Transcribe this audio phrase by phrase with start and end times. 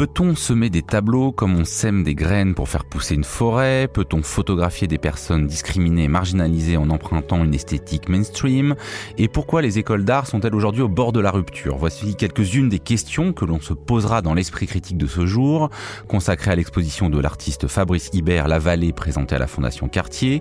[0.00, 3.86] Peut-on semer des tableaux comme on sème des graines pour faire pousser une forêt?
[3.86, 8.76] Peut-on photographier des personnes discriminées et marginalisées en empruntant une esthétique mainstream?
[9.18, 11.76] Et pourquoi les écoles d'art sont-elles aujourd'hui au bord de la rupture?
[11.76, 15.68] Voici quelques-unes des questions que l'on se posera dans l'esprit critique de ce jour,
[16.08, 20.40] consacré à l'exposition de l'artiste Fabrice Hibert La Vallée présentée à la Fondation Cartier,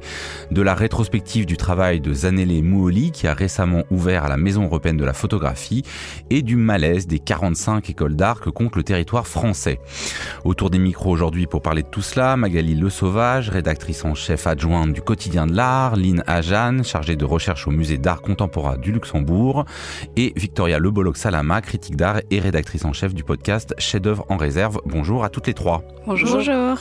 [0.52, 4.64] de la rétrospective du travail de Zanele Mouoli qui a récemment ouvert à la Maison
[4.64, 5.84] européenne de la photographie
[6.30, 9.49] et du malaise des 45 écoles d'art que compte le territoire français
[10.44, 14.48] Autour des micros aujourd'hui pour parler de tout cela, Magali Le Sauvage, rédactrice en chef
[14.48, 18.92] adjointe du quotidien de l'art, Lynn Ajan, chargée de recherche au musée d'art contemporain du
[18.92, 19.66] Luxembourg,
[20.16, 24.80] et Victoria Lebolog Salama, critique d'art et rédactrice en chef du podcast Chef-d'œuvre en réserve.
[24.86, 25.84] Bonjour à toutes les trois.
[26.06, 26.30] Bonjour.
[26.32, 26.78] Bonjour.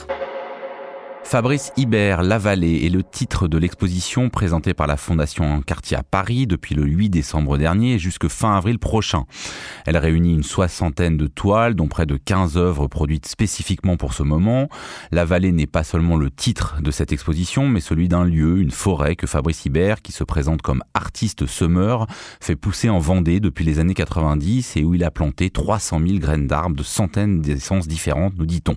[1.28, 6.02] Fabrice Hibert, La Vallée est le titre de l'exposition présentée par la Fondation Cartier à
[6.02, 9.26] Paris depuis le 8 décembre dernier jusqu'à fin avril prochain.
[9.84, 14.22] Elle réunit une soixantaine de toiles, dont près de 15 œuvres produites spécifiquement pour ce
[14.22, 14.70] moment.
[15.12, 18.70] La Vallée n'est pas seulement le titre de cette exposition, mais celui d'un lieu, une
[18.70, 22.06] forêt que Fabrice Hibert, qui se présente comme artiste semeur,
[22.40, 26.20] fait pousser en Vendée depuis les années 90 et où il a planté 300 000
[26.20, 28.76] graines d'arbres de centaines d'essences différentes, nous dit-on.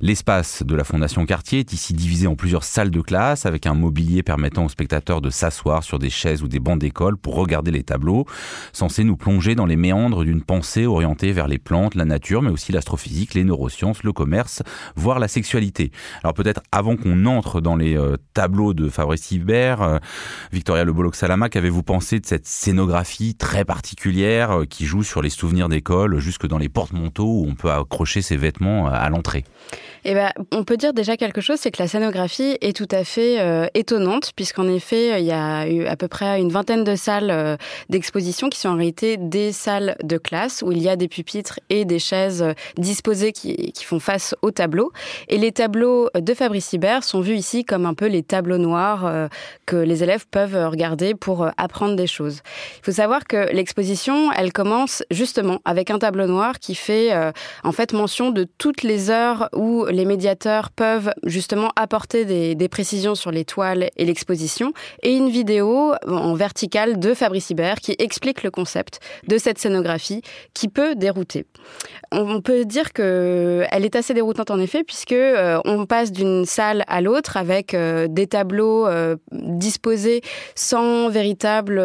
[0.00, 4.22] L'espace de la Fondation Cartier ici divisé en plusieurs salles de classe avec un mobilier
[4.22, 7.82] permettant aux spectateurs de s'asseoir sur des chaises ou des bancs d'école pour regarder les
[7.82, 8.26] tableaux,
[8.72, 12.50] censés nous plonger dans les méandres d'une pensée orientée vers les plantes, la nature, mais
[12.50, 14.62] aussi l'astrophysique, les neurosciences, le commerce,
[14.96, 15.90] voire la sexualité.
[16.22, 19.98] Alors peut-être avant qu'on entre dans les euh, tableaux de Fabrice Hibert, euh,
[20.52, 25.30] Victoria Le Bolloc-Salama, qu'avez-vous pensé de cette scénographie très particulière euh, qui joue sur les
[25.30, 29.44] souvenirs d'école jusque dans les porte-manteaux où on peut accrocher ses vêtements à l'entrée?
[30.04, 33.04] Eh ben, on peut dire déjà quelque chose, c'est que la scénographie est tout à
[33.04, 36.94] fait euh, étonnante, puisqu'en effet, il y a eu à peu près une vingtaine de
[36.94, 37.56] salles euh,
[37.88, 41.58] d'exposition qui sont en réalité des salles de classe, où il y a des pupitres
[41.68, 44.92] et des chaises euh, disposées qui, font face aux tableaux.
[45.28, 49.28] Et les tableaux de Fabrice Hibert sont vus ici comme un peu les tableaux noirs
[49.64, 52.42] que les élèves peuvent regarder pour apprendre des choses.
[52.80, 57.14] Il faut savoir que l'exposition, elle commence justement avec un tableau noir qui fait
[57.64, 63.14] en fait mention de toutes les heures où les médiateurs peuvent justement apporter des, précisions
[63.14, 64.72] sur les toiles et l'exposition,
[65.02, 70.22] et une vidéo en verticale de Fabrice Hibert qui explique le concept de cette scénographie
[70.52, 71.46] qui peut dérouter.
[72.10, 76.44] On peut dire que elle est assez déroutante en effet puisque euh, on passe d'une
[76.44, 80.22] salle à l'autre avec euh, des tableaux euh, disposés
[80.54, 81.82] sans véritable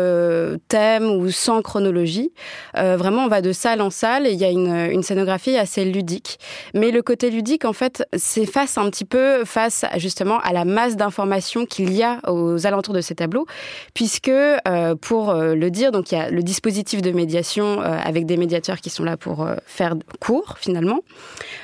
[0.68, 2.32] thème ou sans chronologie.
[2.76, 6.40] vraiment, on va de salle en salle et il y a une, scénographie assez ludique.
[6.74, 10.66] Mais le côté ludique, en fait, c'est face un petit peu face justement à la
[10.66, 13.46] masse d'informations qu'il y a aux alentours de ces tableaux,
[13.94, 17.98] puisque euh, pour euh, le dire, donc il y a le dispositif de médiation euh,
[18.04, 21.00] avec des médiateurs qui sont là pour faire cours finalement.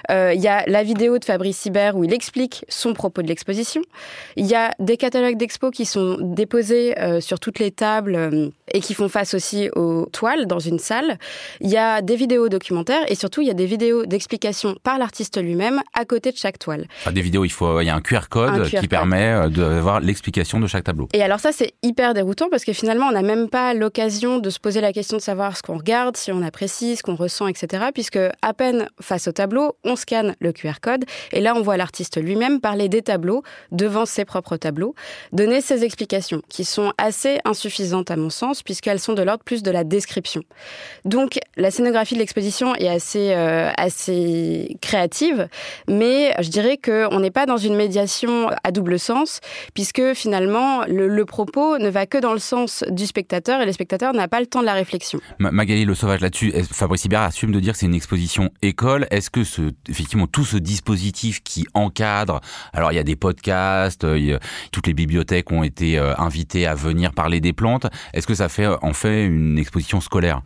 [0.09, 3.81] il y a la vidéo de Fabrice Hibert où il explique son propos de l'exposition.
[4.35, 8.93] Il y a des catalogues d'expo qui sont déposés sur toutes les tables et qui
[8.93, 11.17] font face aussi aux toiles dans une salle.
[11.61, 14.97] Il y a des vidéos documentaires et surtout il y a des vidéos d'explication par
[14.97, 16.87] l'artiste lui-même à côté de chaque toile.
[17.05, 19.63] Ah, des vidéos, il faut, il y a un QR code qui permet euh, de
[19.79, 21.07] voir l'explication de chaque tableau.
[21.13, 24.49] Et alors ça, c'est hyper déroutant parce que finalement, on n'a même pas l'occasion de
[24.49, 27.47] se poser la question de savoir ce qu'on regarde, si on apprécie, ce qu'on ressent,
[27.47, 27.85] etc.
[27.93, 31.77] Puisque à peine face au tableau, on scanne le QR code et là, on voit
[31.77, 34.95] l'artiste lui-même parler des tableaux devant ses propres tableaux,
[35.31, 39.63] donner ses explications qui sont assez insuffisantes à mon sens puisqu'elles sont de l'ordre plus
[39.63, 40.43] de la description.
[41.05, 45.47] Donc, la scénographie de l'exposition est assez, euh, assez créative,
[45.87, 49.39] mais je dirais qu'on n'est pas dans une médiation à double sens,
[49.73, 54.13] puisque finalement, le, propos ne va que dans le sens du spectateur et le spectateur
[54.13, 55.19] n'a pas le temps de la réflexion.
[55.37, 59.07] Magali Le Sauvage là-dessus, Fabrice Hibert assume de dire que c'est une exposition école.
[59.11, 62.39] Est-ce que ce, effectivement tout ce dispositif qui encadre,
[62.73, 64.05] alors il y a des podcasts,
[64.71, 68.49] toutes les bibliothèques ont été euh, invitées à venir parler des plantes, est-ce que ça
[68.49, 70.41] fait en fait une exposition scolaire?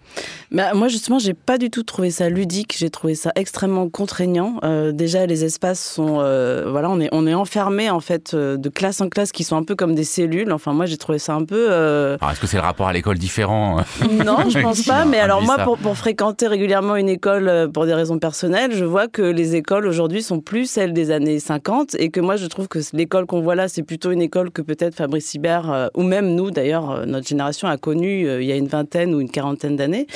[0.52, 4.60] Bah, Moi justement, j'ai pas du tout trouvé ça ludique, j'ai trouvé ça extrêmement contraignant.
[4.64, 8.70] Euh, déjà, les espaces sont, euh, voilà, on est, on est enfermé en fait de
[8.70, 10.52] classe en classe qui sont un peu comme des cellules.
[10.52, 11.72] Enfin, moi, j'ai trouvé ça un peu.
[11.72, 13.78] Est-ce que c'est le rapport à l'école différent
[14.12, 15.06] Non, je pense pas.
[15.06, 19.08] mais alors moi, pour, pour, fréquenter régulièrement une école pour des raisons personnelles, je vois
[19.08, 22.68] que les écoles aujourd'hui sont plus celles des années 50 et que moi, je trouve
[22.68, 26.36] que l'école qu'on voit là, c'est plutôt une école que peut-être Fabrice Hibert ou même
[26.36, 30.08] nous, d'ailleurs, notre génération a connue il y a une vingtaine ou une quarantaine d'années.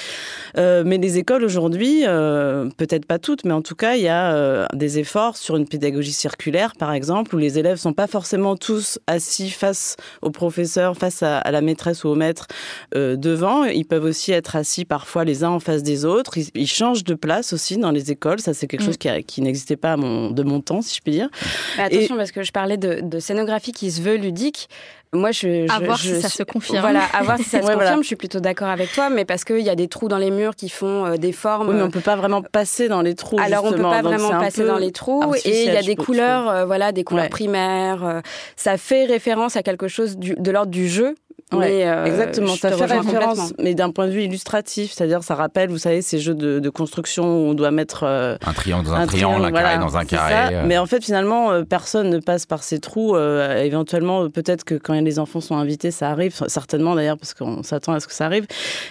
[0.55, 4.99] mais les écoles aujourd'hui, peut-être pas toutes, mais en tout cas, il y a des
[4.99, 9.49] efforts sur une pédagogie circulaire, par exemple, où les élèves sont pas forcément tous assis
[9.49, 12.47] face au professeur, face à, la maîtresse ou au maître
[12.95, 13.65] euh, devant.
[13.65, 16.37] Ils peuvent aussi être assis parfois les uns en face des autres.
[16.37, 18.39] Ils, changent de place aussi dans les écoles.
[18.39, 18.85] Ça, c'est quelque mm.
[18.85, 21.29] chose qui, qui n'existait pas à mon, de mon temps, si je puis dire.
[21.77, 24.69] attention, parce que je parlais de, de scénographie qui se veut ludique.
[25.13, 26.81] Moi, je, à voir si ça se confirme.
[26.81, 28.01] Voilà, à voir si ça se confirme.
[28.01, 30.31] Je suis plutôt d'accord avec toi, mais parce qu'il y a des trous dans les
[30.31, 31.69] murs qui font euh, des formes.
[31.69, 33.39] Oui, mais on peut pas vraiment passer dans les trous.
[33.39, 36.49] Alors, on peut pas vraiment passer dans les trous, et il y a des couleurs,
[36.49, 38.03] euh, voilà, des couleurs primaires.
[38.03, 38.21] Euh,
[38.55, 41.15] ça fait référence à quelque chose du, de l'ordre du jeu,
[41.53, 42.55] oui, euh, exactement.
[42.57, 46.19] Ça fait référence, mais d'un point de vue illustratif, c'est-à-dire ça rappelle, vous savez, ces
[46.19, 49.51] jeux de, de construction où on doit mettre euh, un triangle dans un, triangle, un
[49.51, 50.55] carré dans un carré.
[50.55, 50.63] Euh.
[50.65, 53.17] Mais en fait, finalement, personne ne passe par ces trous.
[53.17, 57.93] éventuellement, peut-être que quand les enfants sont invités, ça arrive, certainement d'ailleurs, parce qu'on s'attend
[57.93, 58.45] à ce que ça arrive.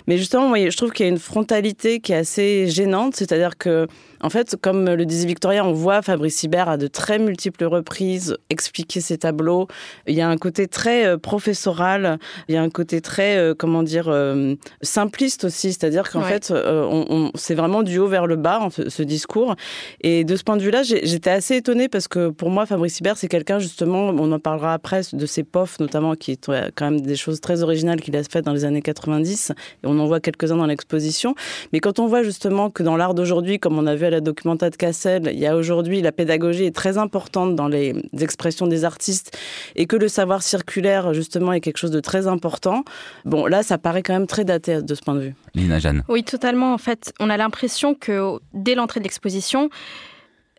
[0.06, 3.58] Mais justement, moi, je trouve qu'il y a une frontalité qui est assez gênante, c'est-à-dire
[3.58, 3.86] que
[4.26, 8.37] en fait, comme le disait Victoria, on voit Fabrice Hibert à de très multiples reprises
[8.50, 9.69] expliquer ses tableaux.
[10.08, 12.19] Il y a un côté très euh, professoral,
[12.49, 15.73] il y a un côté très, euh, comment dire, euh, simpliste aussi.
[15.73, 19.55] C'est-à-dire qu'en fait, on, c'est vraiment du haut vers le bas, ce discours.
[20.00, 23.17] Et de ce point de vue-là, j'étais assez étonnée parce que pour moi, Fabrice Hibert,
[23.17, 27.00] c'est quelqu'un, justement, on en parlera après, de ses POF notamment, qui est quand même
[27.00, 29.52] des choses très originales qu'il a faites dans les années 90.
[29.84, 31.37] Et on en voit quelques-uns dans l'exposition.
[31.73, 34.15] Mais quand on voit justement que dans l'art d'aujourd'hui, comme on a vu à la
[34.20, 38.66] documenta de Cassel, il y a aujourd'hui la pédagogie est très importante dans les expressions
[38.66, 39.36] des artistes
[39.74, 42.84] et que le savoir circulaire justement est quelque chose de très important.
[43.24, 45.34] Bon, là, ça paraît quand même très daté de ce point de vue.
[45.54, 46.02] Lina Jeanne.
[46.08, 46.72] Oui, totalement.
[46.72, 49.70] En fait, on a l'impression que dès l'entrée de l'exposition,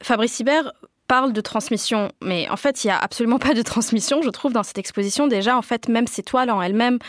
[0.01, 0.74] Fabrice Hibert
[1.07, 4.54] parle de transmission, mais en fait, il y a absolument pas de transmission, je trouve,
[4.54, 5.27] dans cette exposition.
[5.27, 7.00] Déjà, en fait, même ces toiles en elles-mêmes.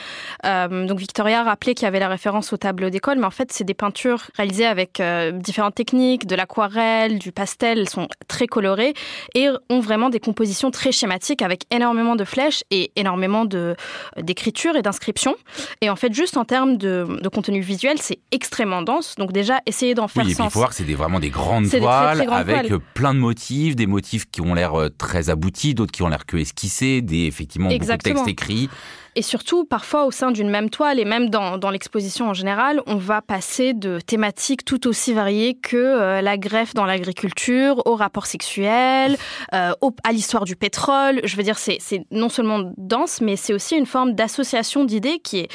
[0.45, 3.31] Euh, donc, Victoria a rappelé qu'il y avait la référence au tableau d'école, mais en
[3.31, 7.79] fait, c'est des peintures réalisées avec euh, différentes techniques, de l'aquarelle, du pastel.
[7.79, 8.95] Elles sont très colorées
[9.35, 13.75] et ont vraiment des compositions très schématiques avec énormément de flèches et énormément euh,
[14.17, 15.35] d'écriture et d'inscriptions.
[15.81, 19.17] Et en fait, juste en termes de, de contenu visuel, c'est extrêmement dense.
[19.17, 20.47] Donc, déjà, essayer d'en faire oui, et sens.
[20.47, 24.31] Il faut voir que c'est vraiment des grandes toiles avec plein de motifs, des motifs
[24.31, 27.85] qui ont l'air euh, très aboutis, d'autres qui ont l'air que esquissés, des effectivement beaucoup
[27.85, 28.69] de textes écrits.
[29.19, 32.81] Et surtout, parfois, au sein d'une même toile, et même dans, dans l'exposition en général,
[32.87, 37.97] on va passer de thématiques tout aussi variées que euh, la greffe dans l'agriculture, au
[37.97, 39.17] rapport sexuel,
[39.55, 39.73] euh,
[40.05, 41.21] à l'histoire du pétrole.
[41.25, 41.81] Je veux dire, c'est
[42.13, 45.49] non seulement dense, mais c'est aussi une forme d'association d'idées qui est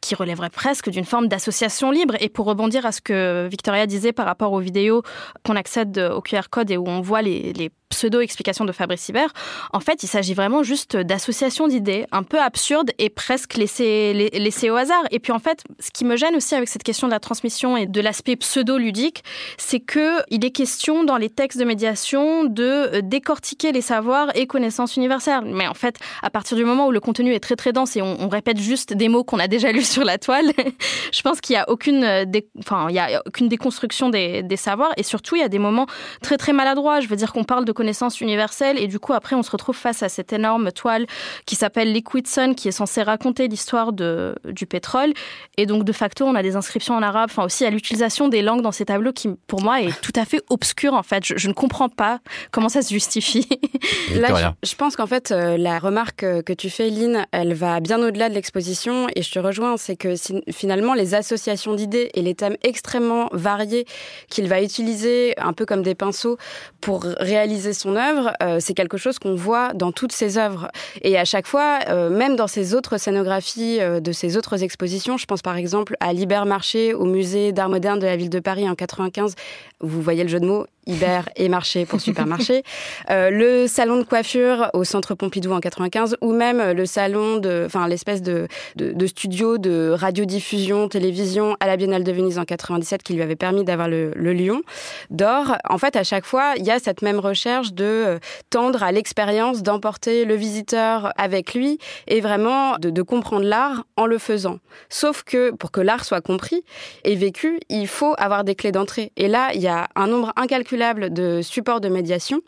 [0.00, 2.14] qui relèverait presque d'une forme d'association libre.
[2.20, 5.02] Et pour rebondir à ce que Victoria disait par rapport aux vidéos
[5.44, 9.32] qu'on accède au QR code et où on voit les, les pseudo-explication de Fabrice Hibert,
[9.72, 14.76] en fait, il s'agit vraiment juste d'associations d'idées un peu absurdes et presque laissées, au
[14.76, 15.04] hasard.
[15.10, 17.76] Et puis, en fait, ce qui me gêne aussi avec cette question de la transmission
[17.76, 19.22] et de l'aspect pseudo-ludique,
[19.58, 24.28] c'est que il est question dans les textes de médiation de euh, décortiquer les savoirs
[24.34, 25.44] et connaissances universelles.
[25.44, 28.02] Mais en fait, à partir du moment où le contenu est très très dense et
[28.02, 30.52] on, répète juste des mots qu'on a déjà lus sur la toile,
[31.12, 32.24] je pense qu'il n'y a aucune, euh,
[32.58, 35.86] enfin, y a aucune déconstruction des, des savoirs et surtout, il y a des moments
[36.22, 37.00] très très maladroits.
[37.00, 38.78] Je veux dire qu'on parle de connaissance universelle.
[38.80, 41.06] Et du coup, après, on se retrouve face à cette énorme toile
[41.44, 45.12] qui s'appelle Liquid Sun, qui est censée raconter l'histoire du pétrole.
[45.56, 48.42] Et donc, de facto, on a des inscriptions en arabe, enfin aussi à l'utilisation des
[48.42, 51.22] langues dans ces tableaux qui, pour moi, est tout à fait obscur, en fait.
[51.24, 52.18] Je, ne comprends pas
[52.50, 53.48] comment ça se justifie.
[54.14, 58.02] Là, je, pense qu'en fait, euh, la remarque que tu fais, Lynn, elle va bien
[58.02, 59.06] au-delà de l'exposition.
[59.14, 60.14] Et je te rejoins, c'est que
[60.50, 63.86] finalement, les associations d'idées et les thèmes extrêmement variés
[64.28, 66.38] qu'il va utiliser, un peu comme des pinceaux,
[66.80, 70.68] pour réaliser son œuvre, euh, c'est quelque chose qu'on voit dans toutes ses œuvres.
[71.02, 75.16] Et à chaque fois, euh, même dans ses autres scénographies euh, de ses autres expositions,
[75.16, 76.12] je pense par exemple à
[76.44, 79.34] Marché au musée d'art moderne de la ville de Paris en 95.
[79.80, 82.62] Vous voyez le jeu de mots, Iber et marché pour supermarché,
[83.10, 87.64] euh, le salon de coiffure au centre Pompidou en 95, ou même le salon de,
[87.66, 92.44] enfin l'espèce de, de, de, studio de radiodiffusion, télévision à la Biennale de Venise en
[92.44, 94.62] 97 qui lui avait permis d'avoir le, le lion
[95.10, 95.56] d'or.
[95.68, 98.18] En fait, à chaque fois, il y a cette même recherche de euh,
[98.50, 104.06] tendre à l'expérience, d'emporter le visiteur avec lui et vraiment de, de comprendre l'art en
[104.06, 104.60] le faisant.
[104.88, 106.62] Sauf que pour que l'art soit compris
[107.02, 109.10] et vécu, il faut avoir des clés d'entrée.
[109.16, 112.40] Et là, il y a un nombre incalculable de supports de médiation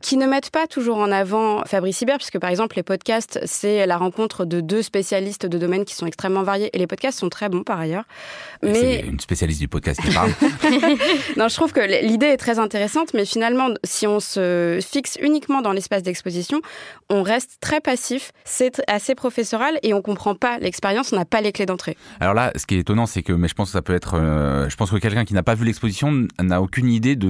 [0.00, 3.86] qui ne mettent pas toujours en avant Fabrice Hibert, puisque par exemple les podcasts, c'est
[3.86, 7.28] la rencontre de deux spécialistes de domaines qui sont extrêmement variés, et les podcasts sont
[7.28, 8.04] très bons par ailleurs.
[8.62, 10.30] Mais c'est une spécialiste du podcast qui parle.
[11.36, 15.62] non, je trouve que l'idée est très intéressante, mais finalement, si on se fixe uniquement
[15.62, 16.60] dans l'espace d'exposition,
[17.10, 21.40] on reste très passif, c'est assez professoral et on comprend pas l'expérience, on n'a pas
[21.40, 21.96] les clés d'entrée.
[22.20, 24.14] Alors là, ce qui est étonnant, c'est que, mais je pense que ça peut être,
[24.14, 27.28] euh, je pense que quelqu'un qui n'a pas vu l'exposition n'a aucune idée de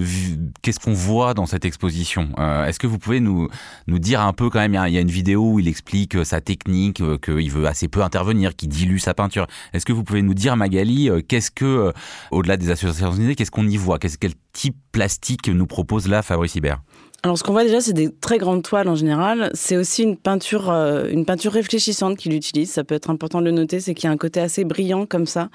[0.63, 2.29] qu'est-ce qu'on voit dans cette exposition?
[2.39, 3.49] Euh, est-ce que vous pouvez nous
[3.87, 6.25] nous dire un peu quand même, il y a une vidéo où il explique euh,
[6.25, 9.47] sa technique, qu'il veut assez peu intervenir, qu'il dilue sa peinture.
[9.73, 11.93] Est-ce que vous pouvez nous dire, Magali, qu'est-ce que,
[12.31, 13.99] au-delà des associations qu'est-ce qu'on y voit?
[13.99, 16.81] Quel type plastique nous propose là Fabrice Hibert?
[17.25, 19.51] Alors, ce qu'on voit déjà, c'est des très grandes toiles en général.
[19.55, 22.71] C'est aussi une peinture, euh, une peinture réfléchissante qu'il utilise.
[22.71, 25.07] Ça peut être important de le noter, c'est qu'il y a un côté assez brillant
[25.07, 25.49] comme ça,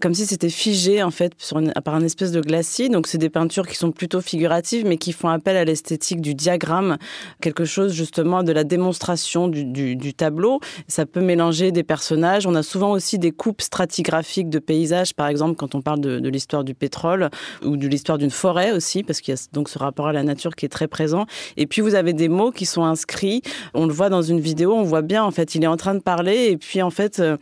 [0.00, 2.88] comme si c'était figé en fait sur par un espèce de glacis.
[2.88, 6.34] Donc, c'est des peintures qui sont plutôt figuratives, mais qui font appel à l'esthétique du
[6.34, 6.96] diagramme,
[7.42, 10.60] quelque chose justement de la démonstration du, tableau.
[10.88, 12.46] Ça peut mélanger des personnages.
[12.46, 16.28] On a souvent aussi des coupes stratigraphiques de paysages, par exemple quand on parle de
[16.30, 17.28] l'histoire du pétrole
[17.62, 20.22] ou de l'histoire d'une forêt aussi, parce qu'il y a donc ce rapport à la
[20.22, 21.09] nature qui est très présent
[21.56, 23.42] et puis vous avez des mots qui sont inscrits.
[23.74, 25.94] On le voit dans une vidéo, on voit bien en fait, il est en train
[25.94, 26.48] de parler.
[26.50, 27.36] Et puis en fait euh,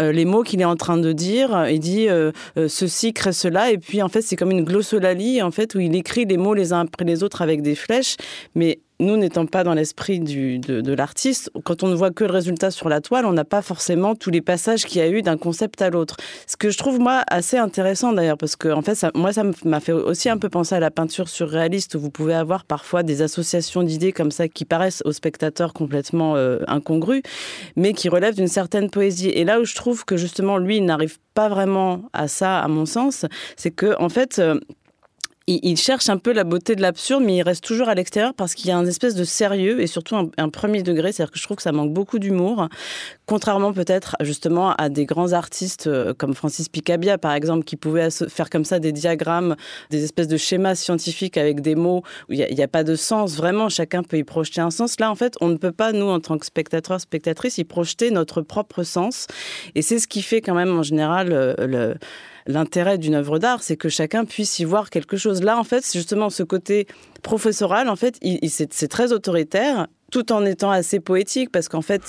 [0.00, 2.32] euh, les mots qu'il est en train de dire, il dit euh,
[2.68, 3.70] ceci crée cela.
[3.70, 6.54] Et puis en fait c'est comme une glossolalie en fait où il écrit les mots
[6.54, 8.16] les uns après les autres avec des flèches,
[8.54, 12.70] mais nous n'étant pas dans l'esprit de, l'artiste, quand on ne voit que le résultat
[12.70, 15.36] sur la toile, on n'a pas forcément tous les passages qu'il y a eu d'un
[15.36, 16.16] concept à l'autre.
[16.46, 19.42] Ce que je trouve moi assez intéressant d'ailleurs, parce que en fait, ça, moi ça
[19.64, 23.02] m'a fait aussi un peu penser à la peinture surréaliste où vous pouvez avoir parfois
[23.02, 27.22] des associations d'idées comme ça qui paraissent aux spectateurs complètement euh, incongrues,
[27.76, 29.30] mais qui relèvent d'une certaine poésie.
[29.30, 32.86] Et là où je trouve que justement lui n'arrive pas vraiment à ça, à mon
[32.86, 34.58] sens, c'est que en fait euh,
[35.46, 38.54] il, cherche un peu la beauté de l'absurde, mais il reste toujours à l'extérieur parce
[38.54, 41.12] qu'il y a un espèce de sérieux et surtout un, premier degré.
[41.12, 42.68] C'est-à-dire que je trouve que ça manque beaucoup d'humour,
[43.26, 48.08] contrairement peut-être justement à des grands artistes euh, comme Francis Picabia, par exemple, qui pouvaient
[48.10, 49.56] faire comme ça des diagrammes,
[49.90, 53.36] des espèces de schémas scientifiques avec des mots où il n'y a, pas de sens.
[53.36, 54.98] Vraiment, chacun peut y projeter un sens.
[54.98, 58.10] Là, en fait, on ne peut pas, nous, en tant que spectateurs, spectatrices, y projeter
[58.10, 59.26] notre propre sens.
[59.74, 61.94] Et c'est ce qui fait quand même en général euh, le
[62.46, 65.42] l'intérêt d'une œuvre d'art, c'est que chacun puisse y voir quelque chose.
[65.42, 66.86] Là, en fait, c'est justement ce côté
[67.22, 72.00] professoral, en fait, il, c'est très autoritaire tout en étant assez poétique parce qu'en fait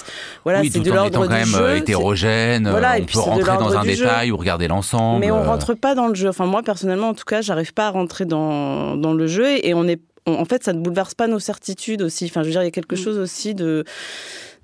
[0.44, 3.84] voilà c'est de l'ordre du quand même jeu hétérogène voilà, on peut rentrer dans un
[3.84, 6.30] détail ou regarder l'ensemble mais on rentre pas dans le jeu.
[6.30, 9.74] Enfin moi personnellement en tout cas j'arrive pas à rentrer dans, dans le jeu et
[9.74, 12.25] on est en fait ça ne bouleverse pas nos certitudes aussi.
[12.25, 13.00] Enfin je veux dire il y a quelque mm.
[13.00, 13.86] chose aussi de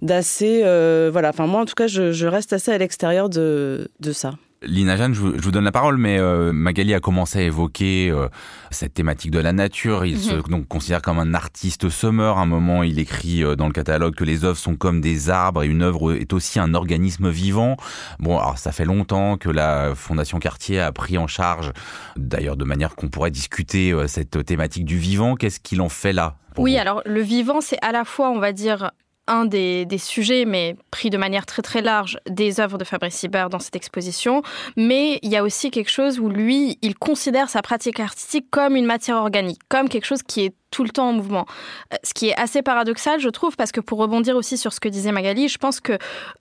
[0.03, 1.29] d'assez euh, voilà.
[1.29, 4.95] Enfin moi en tout cas je, je reste assez à l'extérieur de, de ça Lina
[4.95, 8.27] Jeanne, je vous, donne la parole, mais euh, Magali a commencé à évoquer euh,
[8.69, 10.05] cette thématique de la nature.
[10.05, 10.43] Il se mhm.
[10.49, 12.37] donc, considère comme un artiste semeur.
[12.37, 15.31] À un moment, il écrit euh, dans le catalogue que les œuvres sont comme des
[15.31, 17.75] arbres et une œuvre est aussi un organisme vivant.
[18.19, 21.71] Bon, alors ça fait longtemps que la Fondation Cartier a pris en charge,
[22.15, 25.35] d'ailleurs de manière qu'on pourrait discuter cette thématique du vivant.
[25.35, 28.51] Qu'est-ce qu'il en fait là oui, alors le vivant, c'est à la fois, on va
[28.51, 28.91] dire,
[29.27, 33.49] un des, sujets, mais pris de manière très très large, des œuvres de Fabrice Hibert
[33.49, 34.41] dans cette exposition.
[34.75, 38.75] Mais il y a aussi quelque chose où lui, il considère sa pratique artistique comme
[38.75, 41.45] une matière organique, comme quelque chose qui est tout le temps en mouvement.
[41.93, 44.79] Euh, ce qui est assez paradoxal, je trouve, parce que pour rebondir aussi sur ce
[44.79, 45.97] que disait Magali, je pense que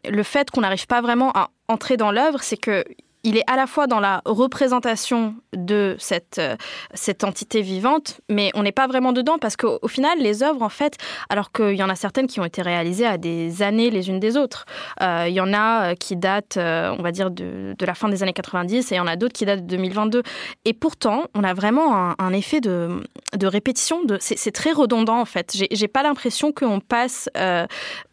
[0.09, 2.85] le fait qu'on n'arrive pas vraiment à entrer dans l'œuvre, c'est que
[3.23, 6.57] il est à la fois dans la représentation de cette, euh,
[6.95, 10.69] cette entité vivante, mais on n'est pas vraiment dedans parce qu'au final, les œuvres, en
[10.69, 10.97] fait,
[11.29, 14.21] alors qu'il y en a certaines qui ont été réalisées à des années les unes
[14.21, 14.65] des autres,
[15.03, 18.23] euh, il y en a euh, qui datent, on va dire, de, la fin des
[18.23, 20.23] années 90 et il y en a d'autres qui datent de 2022.
[20.65, 23.03] Et pourtant, on a vraiment un, effet de,
[23.37, 24.03] de répétition.
[24.21, 25.53] C'est, très redondant, en fait.
[25.57, 27.29] J'ai, j'ai pas l'impression qu'on passe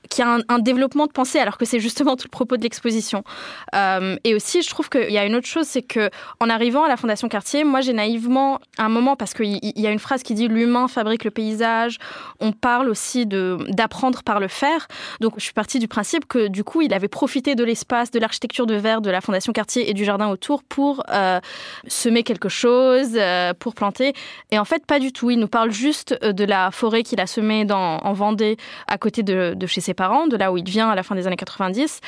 [0.09, 2.63] qu'il y a un, développement de pensée, alors que c'est justement tout le propos de
[2.63, 3.23] l'exposition.
[3.75, 6.09] Euh, et aussi, je trouve qu'il y a une autre chose, c'est que
[6.39, 9.91] en arrivant à la Fondation Cartier, moi j'ai naïvement un moment parce qu'il y a
[9.91, 11.97] une phrase qui dit l'humain fabrique le paysage.
[12.39, 14.87] On parle aussi d'apprendre par le faire.
[15.21, 18.19] Donc je suis partie du principe que du coup il avait profité de l'espace, de
[18.19, 21.39] l'architecture de verre de la Fondation Cartier et du jardin autour pour euh,
[21.87, 24.13] semer quelque chose, euh, pour planter.
[24.51, 25.29] Et en fait pas du tout.
[25.29, 29.53] Il nous parle juste de la forêt qu'il a semée en Vendée à côté de,
[29.55, 31.99] de chez ses parents, de là où il vient à la fin des années 90.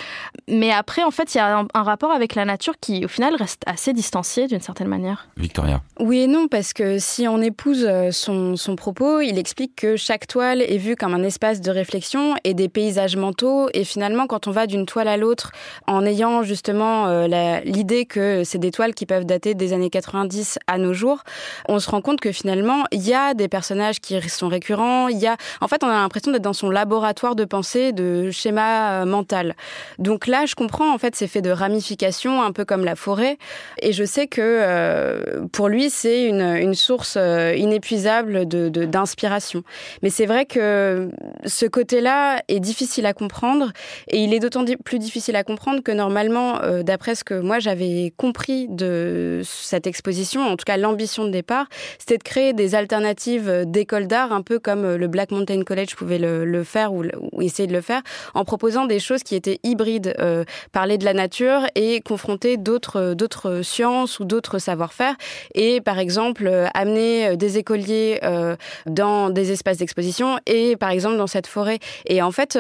[0.48, 3.36] Mais après, en fait, il y a un, rapport avec la nature qui, au final,
[3.36, 5.28] reste assez distancié d'une certaine manière.
[5.36, 5.82] Victoria.
[6.00, 9.96] Oui et non, parce que si on épouse euh, son, son propos, il explique que
[9.98, 13.70] chaque toile est vue comme un espace de réflexion et des paysages mentaux.
[13.74, 15.52] Et finalement, quand on va d'une toile à l'autre,
[15.88, 20.60] en ayant justement euh, l'idée que c'est des toiles qui peuvent dater des années 90
[20.68, 21.24] à nos jours,
[21.68, 25.08] on se rend compte que finalement, il y a des personnages qui sont récurrents.
[25.08, 28.32] Il y a, en fait, on a l'impression d'être dans son laboratoire de pensée, de
[28.32, 29.56] schéma euh, mental.
[29.98, 33.38] Donc là, je comprends en fait ces faits de ramification, un peu comme la forêt.
[33.82, 39.64] Et je sais que euh, pour lui, c'est une, source euh, inépuisable de d'inspiration.
[40.04, 41.10] Mais c'est vrai que
[41.46, 43.72] ce côté-là est difficile à comprendre,
[44.08, 48.14] et il est d'autant plus difficile à comprendre que normalement, d'après ce que moi j'avais
[48.18, 51.68] compris de cette exposition, en tout cas l'ambition de départ,
[51.98, 56.20] c'était de créer des alternatives d'écoles d'art, un peu comme le Black Mountain College pouvait
[56.20, 57.04] le, faire ou,
[57.42, 58.02] essayer de le faire,
[58.34, 63.14] en proposant des choses qui étaient hybrides, euh, parler de la nature et confronter d'autres
[63.14, 65.16] d'autres sciences ou d'autres savoir-faire.
[65.56, 71.18] Et par exemple, euh, amener des écoliers euh, dans des espaces d'exposition et par exemple
[71.18, 71.80] dans cette forêt.
[72.06, 72.60] Et en fait,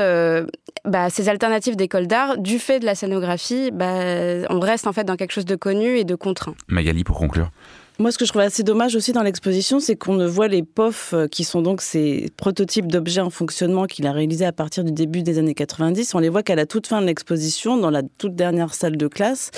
[0.85, 3.95] bah, ces alternatives d'école d'art, du fait de la scénographie, bah,
[4.49, 6.55] on reste en fait dans quelque chose de connu et de contraint.
[6.67, 7.49] Magali, pour conclure.
[8.01, 10.63] Moi, ce que je trouve assez dommage aussi dans l'exposition, c'est qu'on ne voit les
[10.63, 14.85] POF, euh, qui sont donc ces prototypes d'objets en fonctionnement qu'il a réalisés à partir
[14.85, 16.15] du début des années 90.
[16.15, 19.07] On les voit qu'à la toute fin de l'exposition, dans la toute dernière salle de
[19.09, 19.51] classe.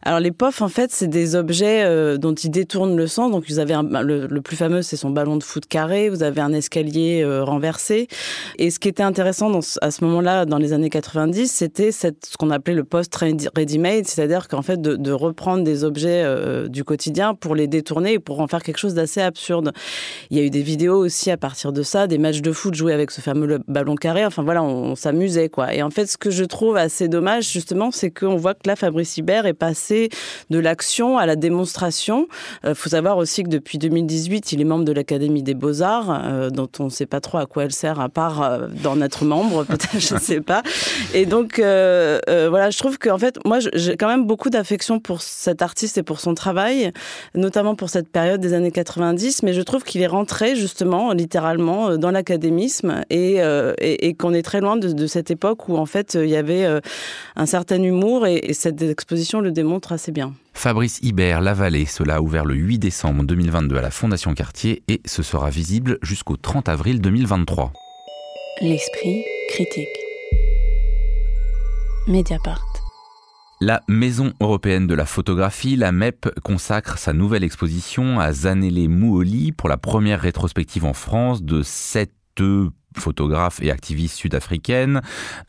[0.00, 3.30] Alors, les POF, en fait, c'est des objets euh, dont ils détournent le sens.
[3.30, 6.08] Donc, vous avez le, plus fameux, c'est son ballon de foot carré.
[6.08, 8.08] Vous avez un escalier euh, renversé.
[8.56, 12.08] Et ce qui était intéressant à ce moment-là, dans les années 90, c'était ce
[12.38, 16.24] qu'on appelait le post-ready-made, c'est-à-dire qu'en fait, de, reprendre des objets
[16.70, 19.72] du quotidien pour les détourner tourner pour en faire quelque chose d'assez absurde.
[20.30, 22.74] Il y a eu des vidéos aussi à partir de ça, des matchs de foot
[22.74, 24.24] joués avec ce fameux ballon carré.
[24.24, 25.74] Enfin voilà, on, s'amusait quoi.
[25.74, 28.76] Et en fait, ce que je trouve assez dommage justement, c'est qu'on voit que là,
[28.76, 30.08] Fabrice Hibert est passé
[30.50, 32.28] de l'action à la démonstration.
[32.62, 36.22] Il euh, faut savoir aussi que depuis 2018, il est membre de l'Académie des Beaux-Arts,
[36.24, 39.00] euh, dont on ne sait pas trop à quoi elle sert, à part euh, d'en
[39.00, 40.62] être membre, peut-être, je ne sais pas.
[41.14, 45.62] Et donc, voilà, je trouve qu'en fait, moi, j'ai quand même beaucoup d'affection pour cet
[45.62, 46.92] artiste et pour son travail,
[47.34, 51.90] notamment pour cette période des années 90, mais je trouve qu'il est rentré justement, littéralement,
[51.90, 55.86] euh, dans l'académisme euh, et, et, qu'on est très loin de, cette époque où en
[55.86, 56.80] fait il y avait euh,
[57.36, 60.34] un certain humour et, cette exposition le démontre assez bien.
[60.54, 64.82] Fabrice Hibert, La Vallée, cela a ouvert le 8 décembre 2022 à la Fondation Cartier
[64.88, 67.72] et ce sera visible jusqu'au 30 avril 2023.
[68.60, 69.88] L'esprit critique.
[72.06, 72.71] Mediapart.
[73.64, 79.52] La Maison européenne de la photographie, la MEP, consacre sa nouvelle exposition à Zanele Mouoli
[79.52, 82.10] pour la première rétrospective en France de sept
[82.98, 85.00] photographe et activiste sud-africaine.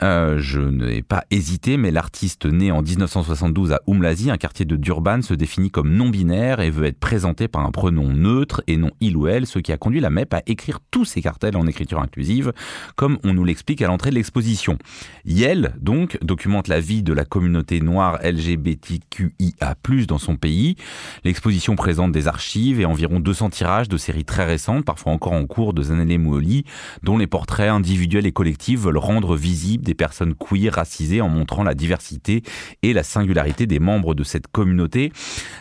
[0.01, 4.75] Euh, je n'ai pas hésité, mais l'artiste né en 1972 à Umlazi, un quartier de
[4.75, 8.91] Durban, se définit comme non-binaire et veut être présenté par un pronom neutre et non
[8.99, 11.67] il ou elle, ce qui a conduit la MEP à écrire tous ses cartels en
[11.67, 12.53] écriture inclusive,
[12.95, 14.77] comme on nous l'explique à l'entrée de l'exposition.
[15.25, 19.75] Yel, donc, documente la vie de la communauté noire LGBTQIA+,
[20.07, 20.75] dans son pays.
[21.23, 25.45] L'exposition présente des archives et environ 200 tirages de séries très récentes, parfois encore en
[25.45, 26.65] cours de Zanele Mouoli,
[27.03, 31.63] dont les portraits individuels et collectifs veulent rendre visibles des personnes queer racisées en montrant
[31.63, 32.43] la diversité
[32.83, 35.11] et la singularité des membres de cette communauté.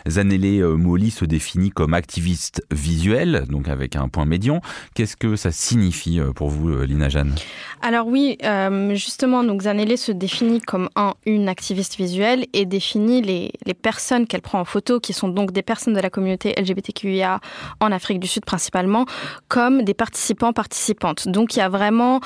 [0.07, 4.61] Zanele euh, Moli se définit comme activiste visuel, donc avec un point médian.
[4.93, 7.33] Qu'est-ce que ça signifie euh, pour vous, euh, Lina Jeanne?
[7.81, 8.37] Alors oui,
[8.91, 14.27] justement, donc Zanele se définit comme un, une activiste visuelle et définit les, les personnes
[14.27, 17.41] qu'elle prend en photo, qui sont donc des personnes de la communauté LGBTQIA
[17.79, 19.05] en Afrique du Sud principalement,
[19.47, 21.27] comme des participants participantes.
[21.27, 22.19] Donc il y a vraiment,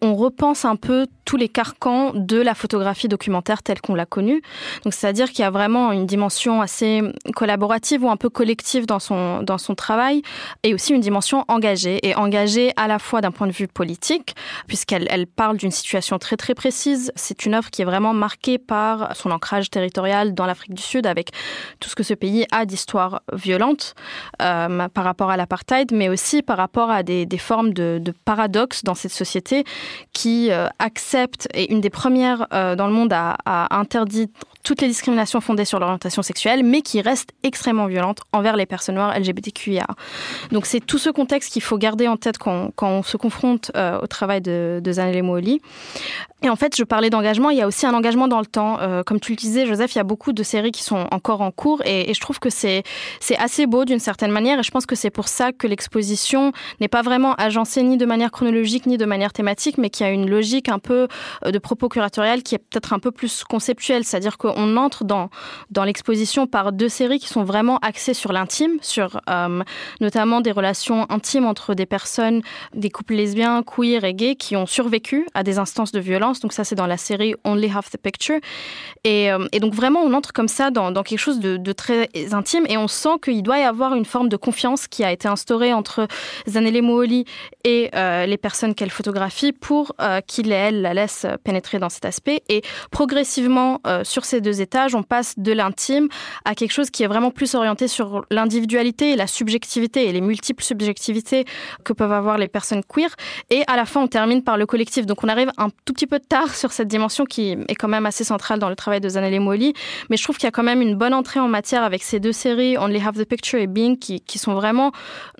[0.00, 4.42] on, repense un peu tous les carcans de la photographie documentaire telle qu'on l'a connue.
[4.84, 7.02] Donc c'est-à-dire qu'il y a vraiment une dimension assez
[7.34, 10.22] collaborative ou un peu collective dans son dans son travail
[10.62, 14.34] et aussi une dimension engagée et engagée à la fois d'un point de vue politique
[14.66, 17.10] puisqu'elle elle parle d'une situation très très précise.
[17.16, 21.06] C'est une œuvre qui est vraiment marquée par son ancrage territorial dans l'Afrique du Sud
[21.06, 21.30] avec
[21.80, 23.94] tout ce que ce pays a d'histoire violente
[24.40, 28.12] euh, par rapport à l'apartheid, mais aussi par rapport à des, des formes de, de
[28.24, 29.64] paradoxes dans cette société
[30.12, 34.28] qui euh, accepte, et une des premières euh, dans le monde à, à interdire
[34.62, 38.96] toutes les discriminations fondées sur l'orientation sexuelle, mais qui reste extrêmement violente envers les personnes
[38.96, 39.86] noires LGBTQIA.
[40.50, 44.00] Donc c'est tout ce contexte qu'il faut garder en tête quand, on se confronte euh,
[44.00, 45.60] au travail de, de Zanele Mooli.
[46.44, 48.80] Et en fait, je parlais d'engagement, il y a aussi un engagement dans le temps.
[48.80, 51.40] Euh, comme tu le disais, Joseph, il y a beaucoup de séries qui sont encore
[51.40, 52.82] en cours et, je trouve que c'est
[53.38, 56.88] assez beau d'une certaine manière et je pense que c'est pour ça que l'exposition n'est
[56.88, 60.28] pas vraiment agencée ni de manière chronologique ni de manière thématique, mais qui a une
[60.28, 61.06] logique un peu
[61.46, 65.30] euh, de propos curatorial qui est peut-être un peu plus conceptuelle, c'est-à-dire qu'on entre dans
[65.70, 69.62] dans l'exposition par deux séries qui sont vraiment axées sur l'intime, sur euh,
[70.00, 72.42] notamment des relations intimes entre des personnes,
[72.74, 76.52] des couples lesbiens, queer et gays qui ont survécu à des instances de violence donc
[76.52, 78.38] ça c'est dans la série Only Half the Picture.
[79.04, 82.66] Et, euh, donc vraiment on entre comme ça dans, dans quelque chose de, très intime
[82.68, 85.72] et on sent qu'il doit y avoir une forme de confiance qui a été instaurée
[85.72, 86.06] entre
[86.46, 87.24] Zanele Mooli
[87.64, 89.94] et euh, les personnes qu'elle photographie pour
[90.26, 92.42] qu'il et elle la laisse pénétrer dans cet aspect.
[92.48, 96.08] Et progressivement sur ces deux étages, on passe de l'intime
[96.44, 100.20] à quelque chose qui est vraiment plus orienté sur l'individualité et la subjectivité et les
[100.20, 101.44] multiples subjectivités
[101.84, 103.10] que peuvent avoir les personnes queer.
[103.50, 105.06] Et à la fin, on termine par le collectif.
[105.06, 108.06] Donc on arrive un tout petit peu tard sur cette dimension qui est quand même
[108.06, 109.72] assez centrale dans le travail de Zanelle Molly,
[110.10, 112.20] mais je trouve qu'il y a quand même une bonne entrée en matière avec ces
[112.20, 114.90] deux séries, Only Have the Picture et Being, qui, sont vraiment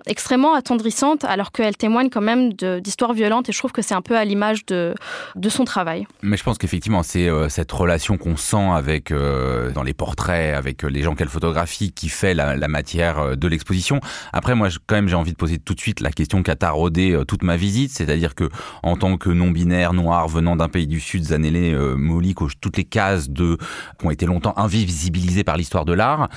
[0.05, 4.01] extrêmement attendrissantes, alors qu'elles témoignent quand même d'histoires violentes, et je trouve que c'est un
[4.01, 4.93] peu à l'image de,
[5.35, 6.07] de son travail.
[6.21, 10.55] Mais je pense qu'effectivement, c'est euh, cette relation qu'on sent avec euh, dans les portraits,
[10.55, 13.99] avec euh, les gens qu'elle photographie, qui fait la, matière euh, de l'exposition.
[14.31, 16.55] Après, moi, quand même, j'ai envie de poser tout de suite la question qui a
[16.55, 18.49] taraudé toute ma visite, c'est-à-dire que
[18.83, 22.77] en tant que non-binaire noir venant d'un pays du Sud, Zanélé euh, Molly coche toutes
[22.77, 23.57] les cases de
[23.99, 26.29] qui ont été longtemps invisibilisées par l'histoire de l'art.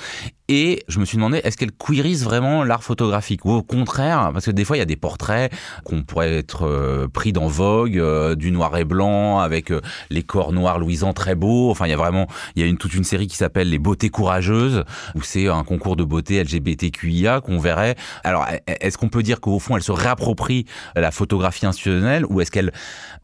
[0.49, 4.45] Et je me suis demandé, est-ce qu'elle queerise vraiment l'art photographique Ou au contraire, parce
[4.45, 5.51] que des fois, il y a des portraits
[5.83, 10.23] qu'on pourrait être euh, pris dans Vogue, euh, du noir et blanc, avec euh, les
[10.23, 11.69] corps noirs luisants très beaux.
[11.69, 13.77] Enfin, il y a vraiment, il y a une, toute une série qui s'appelle Les
[13.77, 17.95] beautés courageuses, où c'est un concours de beauté LGBTQIA qu'on verrait.
[18.23, 22.51] Alors, est-ce qu'on peut dire qu'au fond, elle se réapproprie la photographie institutionnelle, ou est-ce
[22.51, 22.71] qu'elle,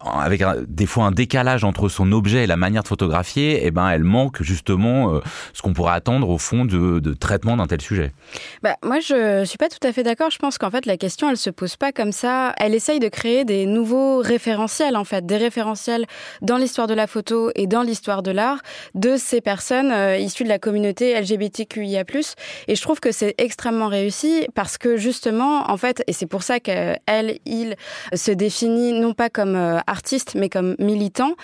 [0.00, 3.88] avec des fois un décalage entre son objet et la manière de photographier, eh ben,
[3.88, 5.20] elle manque justement
[5.54, 8.12] ce qu'on pourrait attendre au fond de, de traitement d'un tel sujet
[8.62, 10.30] bah, Moi, je suis pas tout à fait d'accord.
[10.30, 12.54] Je pense qu'en fait, la question, elle se pose pas comme ça.
[12.58, 16.06] Elle essaye de créer des nouveaux référentiels, en fait, des référentiels
[16.42, 18.60] dans l'histoire de la photo et dans l'histoire de l'art
[18.94, 22.04] de ces personnes euh, issues de la communauté LGBTQIA+.
[22.68, 26.42] Et je trouve que c'est extrêmement réussi parce que justement, en fait, et c'est pour
[26.42, 27.76] ça qu'elle, il
[28.14, 31.34] se définit non pas comme euh, artiste, mais comme militant,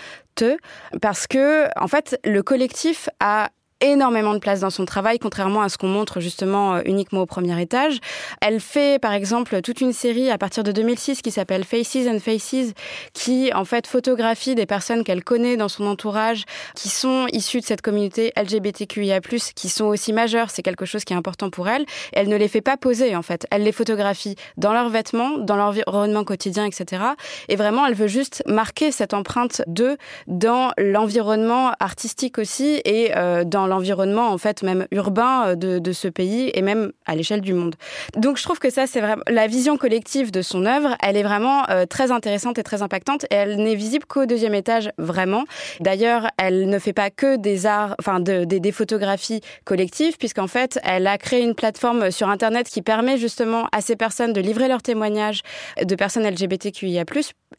[1.00, 5.68] parce que, en fait, le collectif a énormément de place dans son travail, contrairement à
[5.68, 7.98] ce qu'on montre justement euh, uniquement au premier étage.
[8.40, 12.18] Elle fait par exemple toute une série à partir de 2006 qui s'appelle Faces and
[12.20, 12.72] Faces,
[13.12, 17.64] qui en fait photographie des personnes qu'elle connaît dans son entourage, qui sont issues de
[17.64, 19.20] cette communauté LGBTQIA+,
[19.54, 21.86] qui sont aussi majeures, c'est quelque chose qui est important pour elle.
[22.12, 25.56] Elle ne les fait pas poser en fait, elle les photographie dans leurs vêtements, dans
[25.56, 27.02] leur environnement quotidien, etc.
[27.48, 33.44] Et vraiment, elle veut juste marquer cette empreinte d'eux dans l'environnement artistique aussi et euh,
[33.44, 37.54] dans l'environnement en fait même urbain de, de ce pays et même à l'échelle du
[37.54, 37.76] monde.
[38.16, 41.22] Donc je trouve que ça c'est vraiment la vision collective de son œuvre, elle est
[41.22, 45.44] vraiment euh, très intéressante et très impactante et elle n'est visible qu'au deuxième étage vraiment.
[45.80, 50.46] D'ailleurs, elle ne fait pas que des arts, enfin de, des, des photographies collectives puisqu'en
[50.48, 54.40] fait elle a créé une plateforme sur internet qui permet justement à ces personnes de
[54.40, 55.42] livrer leurs témoignages
[55.83, 57.04] de personnes LGBTQIA+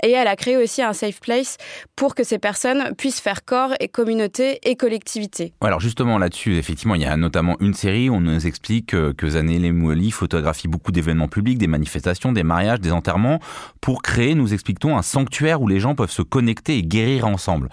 [0.04, 1.58] et elle a créé aussi un safe place
[1.96, 5.54] pour que ces personnes puissent faire corps et communauté et collectivité.
[5.62, 9.12] Alors justement là-dessus, effectivement, il y a notamment une série où on nous explique que,
[9.12, 13.40] que Zanele Mouali photographie beaucoup d'événements publics, des manifestations, des mariages, des enterrements,
[13.80, 17.70] pour créer, nous expliquons, un sanctuaire où les gens peuvent se connecter et guérir ensemble.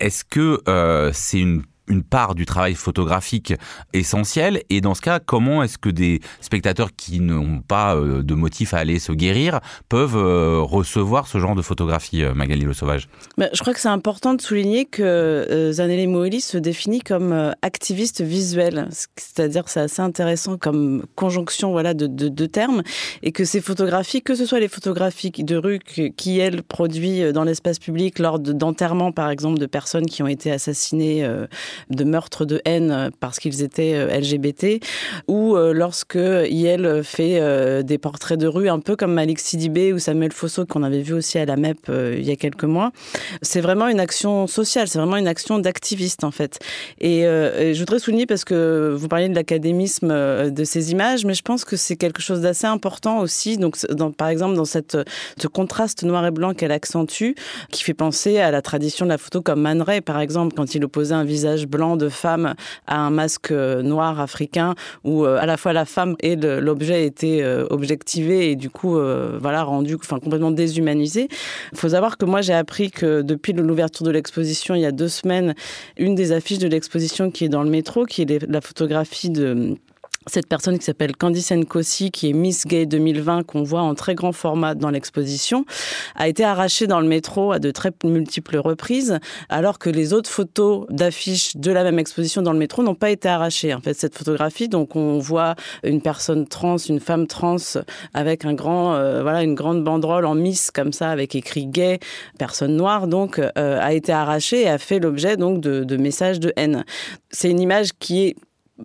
[0.00, 3.54] Est-ce que euh, c'est une une part du travail photographique
[3.92, 4.62] essentiel.
[4.70, 8.74] Et dans ce cas comment est-ce que des spectateurs qui n'ont pas euh, de motif
[8.74, 13.08] à aller se guérir peuvent euh, recevoir ce genre de photographie euh, Magali Le Sauvage?
[13.36, 18.22] Mais je crois que c'est important de souligner que Zanele Moeli se définit comme activiste
[18.22, 22.82] visuel c'est-à-dire c'est assez intéressant comme conjonction voilà de, de, termes
[23.22, 27.44] et que ces photographies que ce soit les photographies de rue qui elles produit dans
[27.44, 31.28] l'espace public lors d'enterrement par exemple de personnes qui ont été assassinées
[31.90, 34.80] de meurtres de haine parce qu'ils étaient euh, LGBT
[35.26, 39.92] ou euh, lorsque Yel fait euh, des portraits de rue un peu comme Malik Sidibé
[39.92, 42.92] ou Samuel Fosso qu'on avait vu aussi à la MEP il y a quelques mois.
[43.42, 46.58] C'est vraiment une action sociale c'est vraiment une action d'activiste en fait.
[47.00, 50.08] Et, je voudrais souligner parce que vous parliez de l'académisme
[50.50, 53.58] de ces images mais je pense que c'est quelque chose d'assez important aussi.
[53.58, 53.76] Donc
[54.16, 54.96] par exemple dans cette
[55.40, 57.32] ce contraste noir et blanc qu'elle accentue
[57.70, 60.84] qui fait penser à la tradition de la photo comme Man par exemple quand il
[60.84, 62.54] opposait un visage blanc de femme
[62.86, 68.50] à un masque noir africain où à la fois la femme et l'objet étaient objectivés
[68.50, 68.98] et du coup
[69.40, 71.28] voilà rendu enfin complètement déshumanisé.
[71.72, 74.92] Il faut savoir que moi j'ai appris que depuis l'ouverture de l'exposition il y a
[74.92, 75.54] deux semaines,
[75.96, 79.76] une des affiches de l'exposition qui est dans le métro, qui est la photographie de
[80.30, 84.14] cette personne qui s'appelle Candice Nkosi, qui est Miss Gay 2020, qu'on voit en très
[84.14, 85.64] grand format dans l'exposition,
[86.14, 90.30] a été arrachée dans le métro à de très multiples reprises, alors que les autres
[90.30, 93.74] photos d'affiches de la même exposition dans le métro n'ont pas été arrachées.
[93.74, 97.56] En fait, cette photographie, donc on voit une personne trans, une femme trans,
[98.14, 101.98] avec un grand, euh, voilà, une grande banderole en Miss comme ça, avec écrit gay,
[102.38, 106.40] personne noire, donc euh, a été arrachée et a fait l'objet donc de, de messages
[106.40, 106.84] de haine.
[107.30, 108.36] C'est une image qui est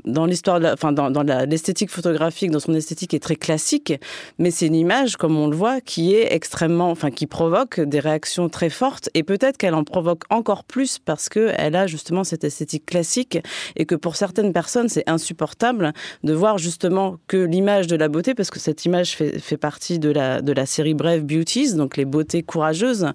[0.06, 3.94] dans l'histoire, enfin dans, l'esthétique photographique, dans son esthétique est très classique,
[4.40, 8.00] mais c'est une image, comme on le voit, qui est extrêmement, enfin qui provoque des
[8.00, 12.24] réactions très fortes, et peut-être qu'elle en provoque encore plus parce que elle a justement
[12.24, 13.38] cette esthétique classique,
[13.76, 18.34] et que pour certaines personnes c'est insupportable de voir justement que l'image de la beauté,
[18.34, 22.06] parce que cette image fait, partie de la de la série Brave Beauties, donc les
[22.06, 23.08] beautés courageuses,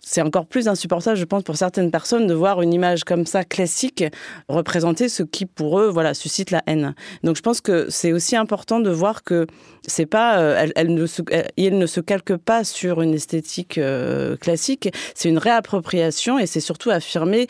[0.00, 3.44] c'est encore plus insupportable, je pense, pour certaines personnes de voir une image comme ça
[3.44, 4.04] classique
[4.48, 6.94] représenter ce qui pour eux, voilà suscite la haine.
[7.22, 9.46] Donc je pense que c'est aussi important de voir que
[9.86, 11.22] c'est pas, euh, elle, ne se,
[11.56, 14.90] il ne se calque pas sur une esthétique euh, classique.
[15.14, 17.46] C'est une réappropriation et c'est surtout affirmer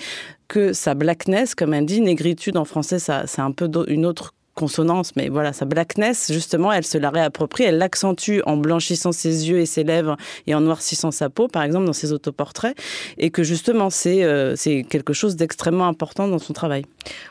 [0.48, 4.34] que sa blackness, comme elle dit, négritude en français, ça, c'est un peu une autre
[4.54, 9.48] consonance, mais voilà, sa blackness, justement, elle se la réapproprie, elle l'accentue en blanchissant ses
[9.48, 12.76] yeux et ses lèvres et en noircissant sa peau, par exemple, dans ses autoportraits,
[13.18, 14.54] et que justement, c'est euh,
[14.88, 16.84] quelque chose d'extrêmement important dans son travail.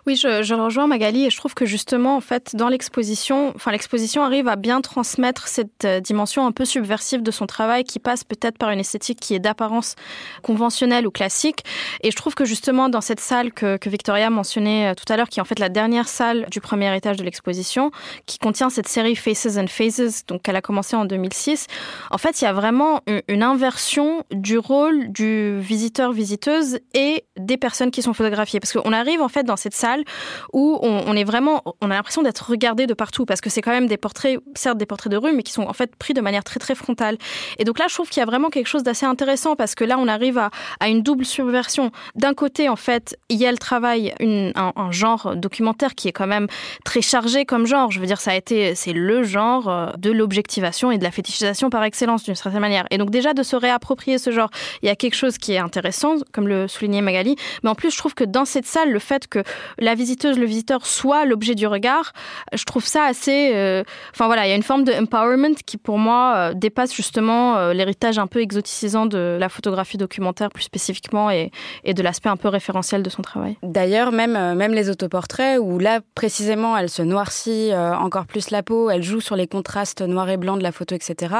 [0.05, 3.71] Oui, je, je, rejoins Magali, et je trouve que justement, en fait, dans l'exposition, enfin,
[3.71, 7.99] l'exposition arrive à bien transmettre cette euh, dimension un peu subversive de son travail, qui
[7.99, 9.95] passe peut-être par une esthétique qui est d'apparence
[10.41, 11.63] conventionnelle ou classique,
[12.01, 15.15] et je trouve que justement, dans cette salle que, que Victoria mentionnait euh, tout à
[15.15, 17.91] l'heure, qui est en fait la dernière salle du premier étage de l'exposition,
[18.25, 21.67] qui contient cette série Faces and Phases, donc elle a commencé en 2006.
[22.11, 27.91] En fait, il y a vraiment une inversion du rôle du visiteur-visiteuse et des personnes
[27.91, 28.59] qui sont photographiées.
[28.59, 30.03] Parce qu'on arrive en fait dans cette salle
[30.51, 33.71] où on, est vraiment, on a l'impression d'être regardé de partout, parce que c'est quand
[33.71, 36.21] même des portraits, certes des portraits de rue, mais qui sont en fait pris de
[36.21, 37.17] manière très très frontale.
[37.59, 39.83] Et donc là, je trouve qu'il y a vraiment quelque chose d'assez intéressant, parce que
[39.83, 40.49] là, on arrive à,
[40.87, 41.91] une double subversion.
[42.15, 46.27] D'un côté, en fait, il y a le travail, un genre documentaire qui est quand
[46.27, 46.47] même
[46.83, 47.91] très chargé comme genre.
[47.91, 51.11] Je veux dire, ça a été, c'est le genre euh, de l'objectivation et de la
[51.11, 52.85] fétichisation par excellence d'une certaine manière.
[52.91, 54.49] Et donc déjà de se réapproprier ce genre,
[54.81, 57.35] il y a quelque chose qui est intéressant, comme le soulignait Magali.
[57.63, 59.43] Mais en plus, je trouve que dans cette salle, le fait que
[59.77, 62.13] la visiteuse, le visiteur soit l'objet du regard,
[62.53, 63.51] je trouve ça assez.
[63.53, 66.93] Euh, enfin voilà, il y a une forme de empowerment qui pour moi euh, dépasse
[66.93, 71.51] justement l'héritage un peu exoticisant de la photographie documentaire plus spécifiquement et,
[71.85, 73.57] de l'aspect un peu référentiel de son travail.
[73.61, 78.61] D'ailleurs, même même les autoportraits où là précisément elle se noircit euh, encore plus la
[78.61, 81.35] peau, elle joue sur les contrastes noir et blanc de la photo, etc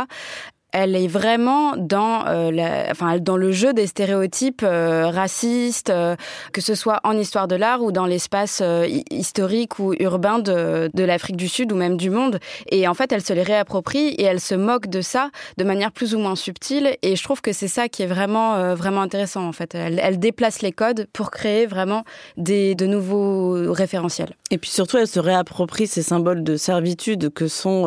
[0.73, 6.15] elle est vraiment dans, euh, dans le jeu des stéréotypes euh, racistes, euh,
[6.51, 8.61] que ce soit en histoire de l'art ou dans l'espace
[9.11, 12.39] historique ou urbain de, l'Afrique du Sud ou même du monde.
[12.71, 15.91] Et en fait, elle se les réapproprie et elle se moque de ça de manière
[15.91, 16.97] plus ou moins subtile.
[17.03, 19.47] Et je trouve que c'est ça qui est vraiment, vraiment intéressant.
[19.47, 22.03] En fait, elle, elle, déplace les codes pour créer vraiment
[22.37, 24.33] des, de nouveaux référentiels.
[24.49, 27.85] Et puis surtout, elle se réapproprie ces symboles de servitude que sont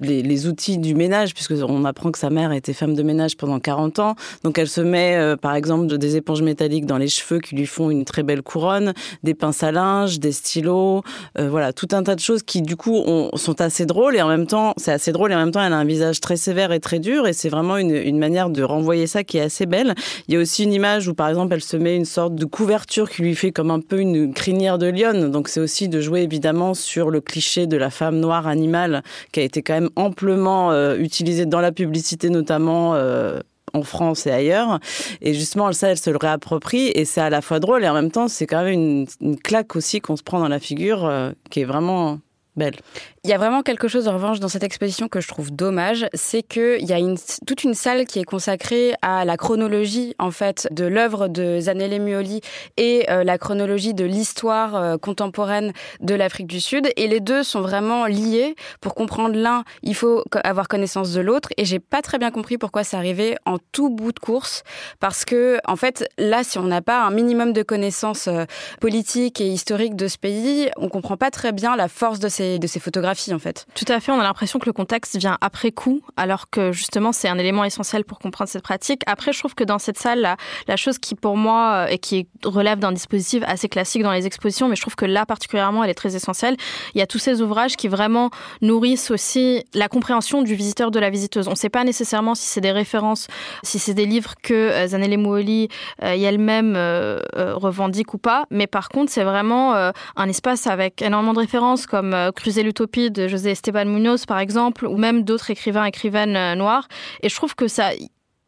[0.00, 3.36] les, les outils du ménage, puisque on apprend que sa mère était femme de ménage
[3.36, 4.14] pendant 40 ans.
[4.42, 7.66] Donc elle se met, euh, par exemple, des éponges métalliques dans les cheveux qui lui
[7.66, 11.02] font une très belle couronne, des pinces à linge, des stylos,
[11.38, 14.22] euh, voilà, tout un tas de choses qui, du coup, ont, sont assez drôles et
[14.22, 16.36] en même temps, c'est assez drôle et en même temps, elle a un visage très
[16.36, 19.66] sévère et très dur et c'est vraiment une, manière de renvoyer ça qui est assez
[19.66, 19.94] belle.
[20.28, 22.44] Il y a aussi une image où, par exemple, elle se met une sorte de
[22.44, 25.30] couverture qui lui fait comme un peu une crinière de lionne.
[25.30, 29.40] Donc c'est aussi de jouer évidemment sur le cliché de la femme noire animale qui
[29.40, 31.93] a été quand même amplement euh, utilisé dans la publicité
[32.30, 33.40] notamment euh,
[33.72, 34.78] en France et ailleurs.
[35.20, 37.94] Et justement, ça, elle se le réapproprie et c'est à la fois drôle et en
[37.94, 41.04] même temps, c'est quand même une, une claque aussi qu'on se prend dans la figure
[41.04, 42.20] euh, qui est vraiment
[42.56, 46.06] Il y a vraiment quelque chose, en revanche, dans cette exposition que je trouve dommage,
[46.14, 46.98] c'est qu'il y a
[47.46, 52.00] toute une salle qui est consacrée à la chronologie, en fait, de l'œuvre de Zanelle
[52.00, 52.42] Muoli
[52.76, 56.88] et euh, la chronologie de l'histoire euh, contemporaine de l'Afrique du Sud.
[56.96, 58.54] Et les deux sont vraiment liés.
[58.80, 61.48] Pour comprendre l'un, il faut avoir connaissance de l'autre.
[61.56, 64.62] Et j'ai pas très bien compris pourquoi c'est arrivé en tout bout de course.
[65.00, 68.44] Parce que, en fait, là, si on n'a pas un minimum de connaissances euh,
[68.80, 72.43] politiques et historiques de ce pays, on comprend pas très bien la force de ces
[72.58, 73.66] de ces photographies, en fait.
[73.74, 74.12] Tout à fait.
[74.12, 77.64] On a l'impression que le contexte vient après coup, alors que justement, c'est un élément
[77.64, 79.02] essentiel pour comprendre cette pratique.
[79.06, 80.36] Après, je trouve que dans cette salle, la,
[80.68, 84.68] la chose qui, pour moi, et qui relève d'un dispositif assez classique dans les expositions,
[84.68, 86.56] mais je trouve que là, particulièrement, elle est très essentielle.
[86.94, 88.30] Il y a tous ces ouvrages qui vraiment
[88.62, 91.48] nourrissent aussi la compréhension du visiteur de la visiteuse.
[91.48, 93.26] On ne sait pas nécessairement si c'est des références,
[93.62, 95.68] si c'est des livres que euh, Zanelle Mouoli
[96.02, 101.34] euh, elle-même euh, revendique ou pas, mais par contre, c'est vraiment un espace avec énormément
[101.34, 105.84] de références comme Cruiser l'utopie de José Esteban Munoz, par exemple, ou même d'autres écrivains,
[105.84, 106.88] écrivaines noirs.
[107.22, 107.90] Et je trouve que ça,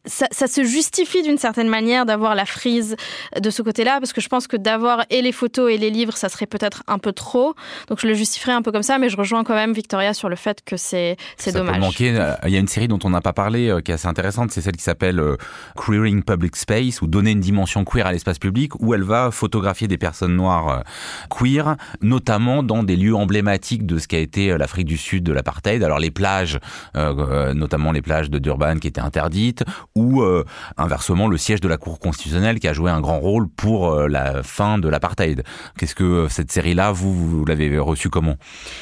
[0.07, 2.95] ça, ça, se justifie d'une certaine manière d'avoir la frise
[3.39, 6.15] de ce côté-là, parce que je pense que d'avoir et les photos et les livres,
[6.17, 7.53] ça serait peut-être un peu trop.
[7.87, 10.29] Donc je le justifierais un peu comme ça, mais je rejoins quand même Victoria sur
[10.29, 11.17] le fait que c'est
[11.53, 11.79] dommage.
[11.79, 12.15] manquer.
[12.15, 14.07] Euh, il y a une série dont on n'a pas parlé, euh, qui est assez
[14.07, 15.37] intéressante, c'est celle qui s'appelle euh,
[15.75, 19.87] Queering Public Space, ou donner une dimension queer à l'espace public, où elle va photographier
[19.87, 20.83] des personnes noires
[21.29, 25.83] queer, notamment dans des lieux emblématiques de ce qu'a été l'Afrique du Sud de l'apartheid.
[25.83, 26.59] Alors les plages,
[26.95, 29.63] notamment les plages de Durban qui étaient interdites,
[29.97, 30.45] ou euh,
[30.77, 34.07] inversement le siège de la Cour constitutionnelle qui a joué un grand rôle pour euh,
[34.07, 35.43] la fin de l'apartheid.
[35.77, 38.35] Qu'est-ce que euh, cette série-là, vous, l'avez reçue comment?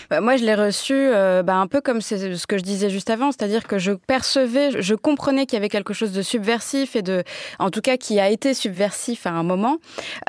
[0.10, 1.10] Bah, Moi, je l'ai reçue
[1.44, 4.94] bah, un peu comme ce que je disais juste avant, c'est-à-dire que je percevais, je
[4.94, 7.24] comprenais qu'il y avait quelque chose de subversif et de,
[7.60, 9.78] en tout cas, qui a été subversif à un moment.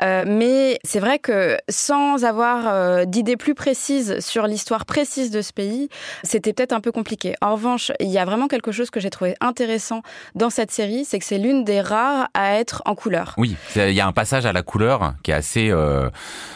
[0.01, 5.89] mais c'est vrai que sans avoir d'idées plus précises sur l'histoire précise de ce pays,
[6.23, 7.33] c'était peut-être un peu compliqué.
[7.41, 10.01] En revanche, il y a vraiment quelque chose que j'ai trouvé intéressant
[10.35, 10.71] dans cette
[11.05, 13.33] c'est que c'est l'une des rares à être en couleur.
[13.37, 16.09] Oui, il y a un passage à la couleur qui est assez euh,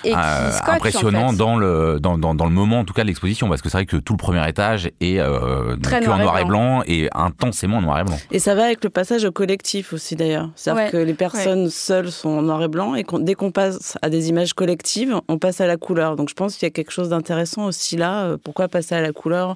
[0.05, 3.69] euh, impressionnant dans, le, dans, dans, le moment, en tout cas, de l'exposition, parce que
[3.69, 6.83] c'est vrai que tout le premier étage est euh, Très noir, en noir et blanc.
[6.85, 8.17] et intensément noir et blanc.
[8.31, 10.49] Et ça va avec le passage au collectif aussi, d'ailleurs.
[10.55, 14.09] C'est-à-dire que les personnes seules sont en noir et blanc, et dès qu'on passe à
[14.09, 16.15] des images collectives, on passe à la couleur.
[16.15, 18.35] Donc je pense qu'il y a quelque chose d'intéressant aussi là.
[18.43, 19.55] Pourquoi passer à la couleur?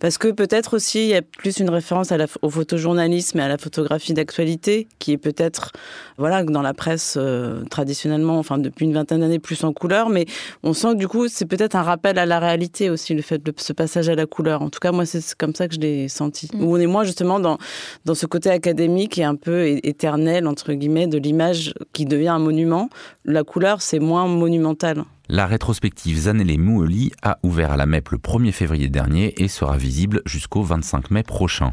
[0.00, 3.42] Parce que peut-être aussi, il y a plus une référence à la, au photojournalisme et
[3.42, 5.72] à la photographie d'actualité qui est peut-être,
[6.18, 10.26] voilà, dans la presse euh, traditionnellement, enfin depuis une vingtaine d'années, plus en couleur, mais
[10.62, 13.42] on sent que du coup, c'est peut-être un rappel à la réalité aussi, le fait
[13.42, 14.62] de ce passage à la couleur.
[14.62, 16.48] En tout cas, moi, c'est comme ça que je l'ai senti.
[16.52, 16.64] Mm.
[16.64, 17.58] Où on est moins justement dans,
[18.04, 22.38] dans ce côté académique et un peu éternel, entre guillemets, de l'image qui devient un
[22.38, 22.88] monument.
[23.24, 25.04] La couleur, c'est moins monumental.
[25.28, 29.76] La rétrospective Zanelle Mouoli a ouvert à la MEP le 1er février dernier et sera
[29.76, 31.72] visible jusqu'au 25 mai prochain.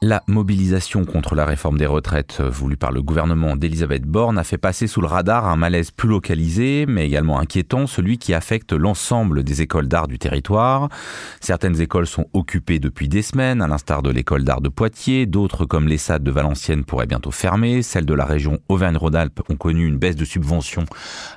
[0.00, 4.56] La mobilisation contre la réforme des retraites voulue par le gouvernement d'Elisabeth Borne a fait
[4.56, 9.42] passer sous le radar un malaise plus localisé, mais également inquiétant, celui qui affecte l'ensemble
[9.42, 10.88] des écoles d'art du territoire.
[11.40, 15.64] Certaines écoles sont occupées depuis des semaines, à l'instar de l'école d'art de Poitiers, d'autres
[15.64, 19.98] comme l'ESSAD de Valenciennes pourraient bientôt fermer, celles de la région Auvergne-Rhône-Alpes ont connu une
[19.98, 20.84] baisse de subvention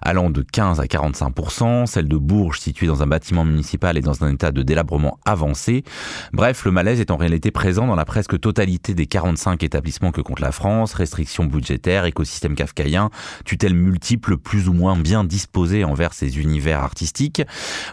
[0.04, 4.24] allant de 15 à 45%, celle de Bourges située dans un bâtiment municipal et dans
[4.24, 5.84] un état de délabrement avancé.
[6.32, 10.12] Bref, le malaise est en réalité présent dans la presque totalité totalité des 45 établissements
[10.12, 13.10] que compte la France, restrictions budgétaires, écosystème kafkaïen,
[13.46, 17.44] tutelles multiples plus ou moins bien disposées envers ces univers artistiques.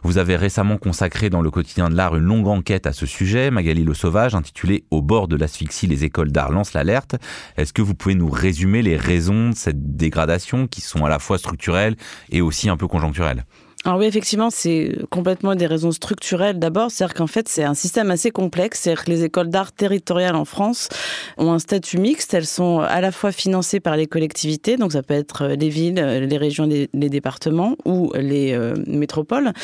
[0.03, 3.53] Vous avez récemment consacré dans le quotidien de l'art une longue enquête à ce sujet,
[3.53, 7.15] Magali Le Sauvage, intitulée Au bord de l'asphyxie, les écoles d'art lancent l'alerte.
[7.57, 11.21] Est-ce que vous pouvez nous résumer les raisons de cette dégradation qui sont à la
[11.21, 11.95] fois structurelles
[12.31, 13.45] et aussi un peu conjoncturelles?
[13.89, 16.91] Alors oui, effectivement, c'est complètement des raisons structurelles d'abord.
[16.91, 18.81] C'est-à-dire qu'en fait, c'est un système assez complexe.
[18.81, 20.91] C'est-à-dire que les écoles d'art territoriales en France
[21.39, 22.35] ont un statut mixte.
[22.35, 25.95] Elles sont à la fois financées par les collectivités, donc ça peut être les villes,
[25.95, 29.55] les régions, les, départements ou les euh, métropoles.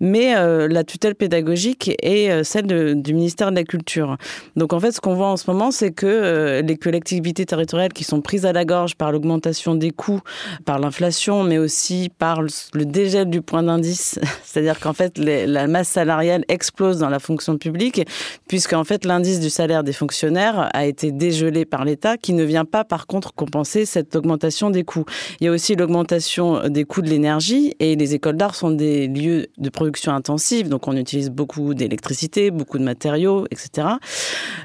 [0.00, 4.16] Mais euh, la tutelle pédagogique est euh, celle du ministère de la Culture.
[4.56, 8.04] Donc en fait, ce qu'on voit en ce moment, c'est que les collectivités territoriales qui
[8.04, 10.22] sont prises à la gorge par l'augmentation des coûts,
[10.64, 13.73] par l'inflation, mais aussi par le dégel du point
[14.44, 18.06] c'est-à-dire qu'en fait la masse salariale explose dans la fonction publique,
[18.48, 22.64] puisqu'en fait l'indice du salaire des fonctionnaires a été dégelé par l'État, qui ne vient
[22.64, 25.04] pas par contre compenser cette augmentation des coûts.
[25.40, 29.08] Il y a aussi l'augmentation des coûts de l'énergie, et les écoles d'art sont des
[29.08, 33.88] lieux de production intensive, donc on utilise beaucoup d'électricité, beaucoup de matériaux, etc.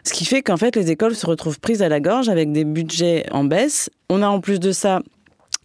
[0.04, 2.66] Ce qui fait qu'en fait les écoles se retrouvent prises à la gorge avec des
[2.66, 3.90] budgets en baisse.
[4.10, 5.02] On a en plus de ça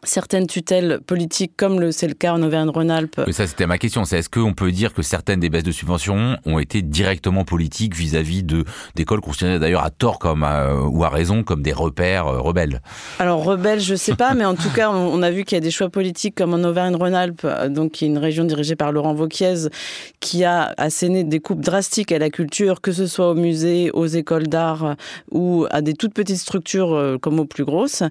[0.05, 3.23] certaines tutelles politiques, comme c'est le cas en Auvergne-Rhône-Alpes.
[3.27, 4.05] Mais ça, c'était ma question.
[4.05, 7.97] C'est est-ce qu'on peut dire que certaines des baisses de subventions ont été directement politiques
[7.97, 8.65] vis-à-vis de
[8.95, 10.45] d'écoles considérées d'ailleurs à tort comme
[10.91, 12.81] ou à raison comme des repères euh, rebelles?
[13.19, 15.61] Alors rebelles, je sais pas, mais en tout cas, on, a vu qu'il y a
[15.61, 19.15] des choix politiques comme en Auvergne-Rhône-Alpes, euh, donc qui est une région dirigée par Laurent
[19.15, 19.69] Vauquiez,
[20.21, 24.07] qui a asséné des coupes drastiques à la culture, que ce soit au musée, aux
[24.07, 24.95] écoles d'art euh,
[25.31, 28.03] ou à des toutes petites structures comme aux plus grosses,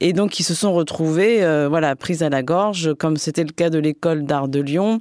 [0.00, 3.52] et donc qui se sont retrouvés été voilà prise à la gorge, comme c'était le
[3.52, 4.98] cas de l'école d'art de Lyon,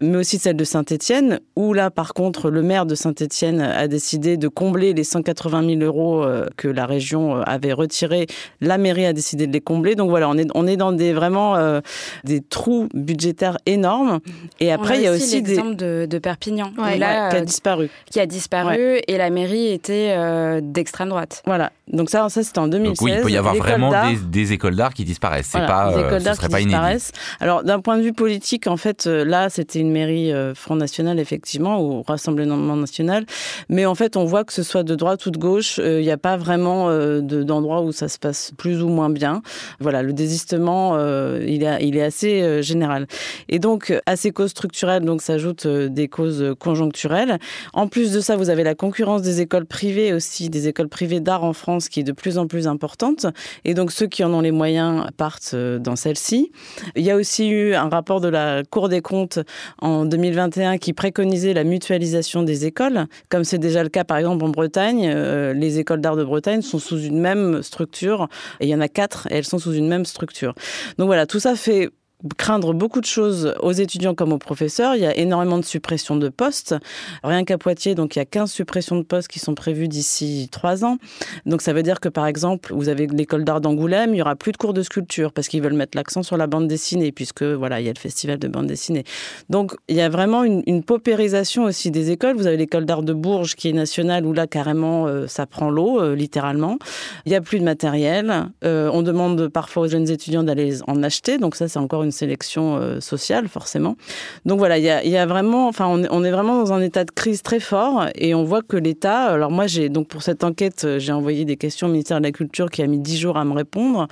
[0.00, 4.36] mais aussi celle de Saint-Étienne, où là, par contre, le maire de Saint-Étienne a décidé
[4.36, 8.26] de combler les 180 000 euros que la région avait retirés.
[8.60, 9.94] La mairie a décidé de les combler.
[9.94, 11.80] Donc voilà, on est, on est dans des vraiment
[12.24, 14.20] des trous budgétaires énormes.
[14.60, 17.90] Et après, il y a aussi l'exemple de, de, Perpignan, là, qui a disparu.
[18.10, 20.16] Qui a disparu et la mairie était
[20.62, 21.42] d'extrême droite.
[21.46, 21.72] Voilà.
[21.92, 22.98] Donc ça, ça c'était en 2016.
[23.00, 23.92] oui, il peut y avoir vraiment
[24.28, 25.50] des, écoles d'art qui disparaissent.
[25.52, 27.12] C'est pas, des écoles d'art qui disparaissent.
[27.38, 30.74] Alors d'un point de vue politique, en fait, euh, là, c'était une mairie euh, Front
[30.74, 33.24] National effectivement ou Rassemblement National,
[33.68, 36.04] mais en fait, on voit que ce soit de droite ou de gauche, euh, il
[36.04, 36.90] n'y a pas vraiment
[37.20, 39.42] d'endroit où ça se passe plus ou moins bien.
[39.78, 43.06] Voilà, le désistement, il est, il est assez général.
[43.48, 47.38] Et donc à ces causes structurelles, donc s'ajoutent des causes conjoncturelles.
[47.74, 51.20] En plus de ça, vous avez la concurrence des écoles privées aussi, des écoles privées
[51.20, 53.26] d'art en France qui est de plus en plus importante.
[53.64, 56.50] Et donc, ceux qui en ont les moyens partent euh, dans celle-ci.
[56.94, 59.38] Il y a aussi eu un rapport de la Cour des comptes
[59.78, 63.06] en 2021 qui préconisait la mutualisation des écoles.
[63.28, 66.62] Comme c'est déjà le cas, par exemple, en Bretagne, euh, les écoles d'art de Bretagne
[66.62, 68.28] sont sous une même structure.
[68.60, 70.54] Et il y en a quatre et elles sont sous une même structure.
[70.98, 71.90] Donc voilà, tout ça fait
[72.36, 74.96] craindre beaucoup de choses aux étudiants comme aux professeurs.
[74.96, 76.74] Il y a énormément de suppressions de postes.
[77.22, 80.48] Rien qu'à Poitiers, donc il y a 15 suppressions de postes qui sont prévues d'ici
[80.50, 80.98] trois ans.
[81.44, 84.36] Donc ça veut dire que par exemple, vous avez l'école d'art d'Angoulême, il y aura
[84.36, 87.42] plus de cours de sculpture parce qu'ils veulent mettre l'accent sur la bande dessinée puisque
[87.42, 89.04] voilà, il y a le festival de bande dessinée.
[89.50, 92.36] Donc il y a vraiment une, paupérisation aussi des écoles.
[92.36, 95.70] Vous avez l'école d'art de Bourges qui est nationale où là carrément euh, ça prend
[95.70, 96.78] l'eau euh, littéralement.
[97.24, 98.50] Il y a plus de matériel.
[98.64, 101.38] Euh, on demande parfois aux jeunes étudiants d'aller en acheter.
[101.38, 103.96] Donc ça c'est encore une sélection euh, sociale, forcément.
[104.44, 107.42] Donc voilà, il y a, vraiment, enfin, on est, vraiment dans un état de crise
[107.42, 110.98] très fort et on voit que l'État, alors moi, j'ai, donc pour cette enquête, euh,
[110.98, 113.44] j'ai envoyé des questions au ministère de la Culture qui a mis dix jours à
[113.44, 114.08] me répondre,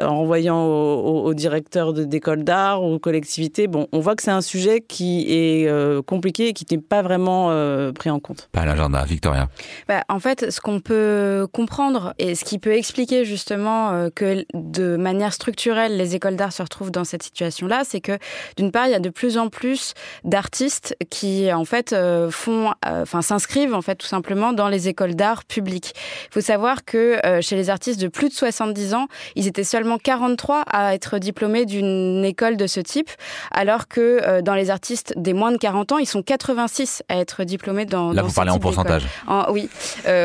[0.00, 3.66] euh, en envoyant au, directeur d'école d'art, aux collectivités.
[3.66, 5.68] Bon, on voit que c'est un sujet qui est
[6.04, 7.48] compliqué et qui n'est pas vraiment
[7.92, 8.48] pris en compte.
[8.52, 9.48] Pas l'agenda, Victoria.
[9.86, 14.96] Bah, en fait, ce qu'on peut comprendre et ce qui peut expliquer justement que de
[14.96, 18.18] manière structurelle, les écoles d'art se retrouvent dans cette situation-là, c'est que
[18.56, 22.72] d'une part, il y a de plus en plus d'artistes qui en fait euh, font,
[22.86, 25.92] euh, enfin s'inscrivent en fait tout simplement dans les écoles d'art publiques.
[26.30, 29.06] Il faut savoir que euh, chez les artistes de plus de 70 ans,
[29.36, 33.10] ils étaient seulement 43 à être diplômés d'une école de ce type,
[33.50, 37.44] alors que dans les artistes des moins de 40 ans, ils sont 86 à être
[37.44, 38.12] diplômés dans.
[38.12, 39.06] Là, vous parlez en pourcentage.
[39.50, 39.68] oui,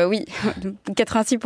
[0.08, 0.24] oui,
[0.96, 1.38] 86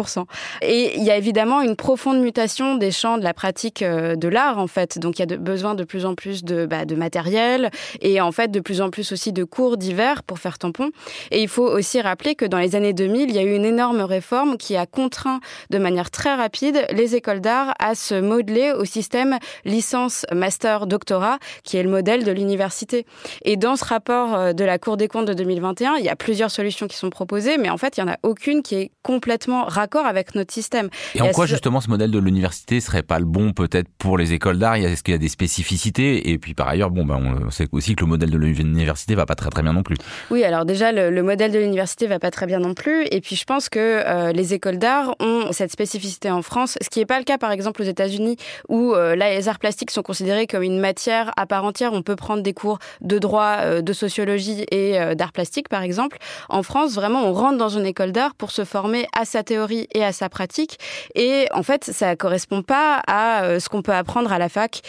[0.62, 4.58] Et il y a évidemment une profonde mutation des champs de la pratique de l'art
[4.58, 4.98] en fait.
[4.98, 7.70] Donc il y a de, besoin de plus en plus de, bah, de matériel
[8.02, 10.90] et en fait de plus en plus aussi de cours divers pour faire tampon.
[11.30, 13.64] Et il faut aussi rappeler que dans les années 2000, il y a eu une
[13.64, 15.40] énorme réforme qui a contraint
[15.70, 21.38] de manière très rapide les écoles d'art à se modeler au système licence, master, doctorat,
[21.64, 23.06] qui est le modèle de l'université.
[23.42, 26.16] Et dans ce rapport euh, de la Cour des comptes de 2021, il y a
[26.16, 28.90] plusieurs solutions qui sont proposées, mais en fait, il n'y en a aucune qui est
[29.02, 30.90] complètement raccord avec notre système.
[31.14, 34.34] Et, en quoi, justement, ce modèle de l'université serait pas le bon, peut-être, pour les
[34.34, 34.74] écoles d'art?
[34.74, 36.30] Est-ce qu'il y a des spécificités.
[36.30, 39.24] Et puis par ailleurs, bon, ben, on sait aussi que le modèle de l'université va
[39.24, 39.96] pas très très bien non plus.
[40.32, 43.06] Oui, alors déjà, le, modèle de l'université va pas très bien non plus.
[43.12, 46.88] Et puis je pense que euh, les écoles d'art ont cette spécificité en France, ce
[46.90, 48.36] qui n'est pas le cas par exemple aux États-Unis,
[48.68, 51.92] où euh, là, les arts plastiques sont considérés comme une matière à part entière.
[51.92, 56.18] On peut prendre des cours de droit, euh, de sociologie et d'art plastique par exemple.
[56.48, 59.86] En France, vraiment, on rentre dans une école d'art pour se former à sa théorie
[59.94, 60.78] et à sa pratique.
[61.14, 64.82] Et en fait, ça correspond pas à ce qu'on peut apprendre à la fac,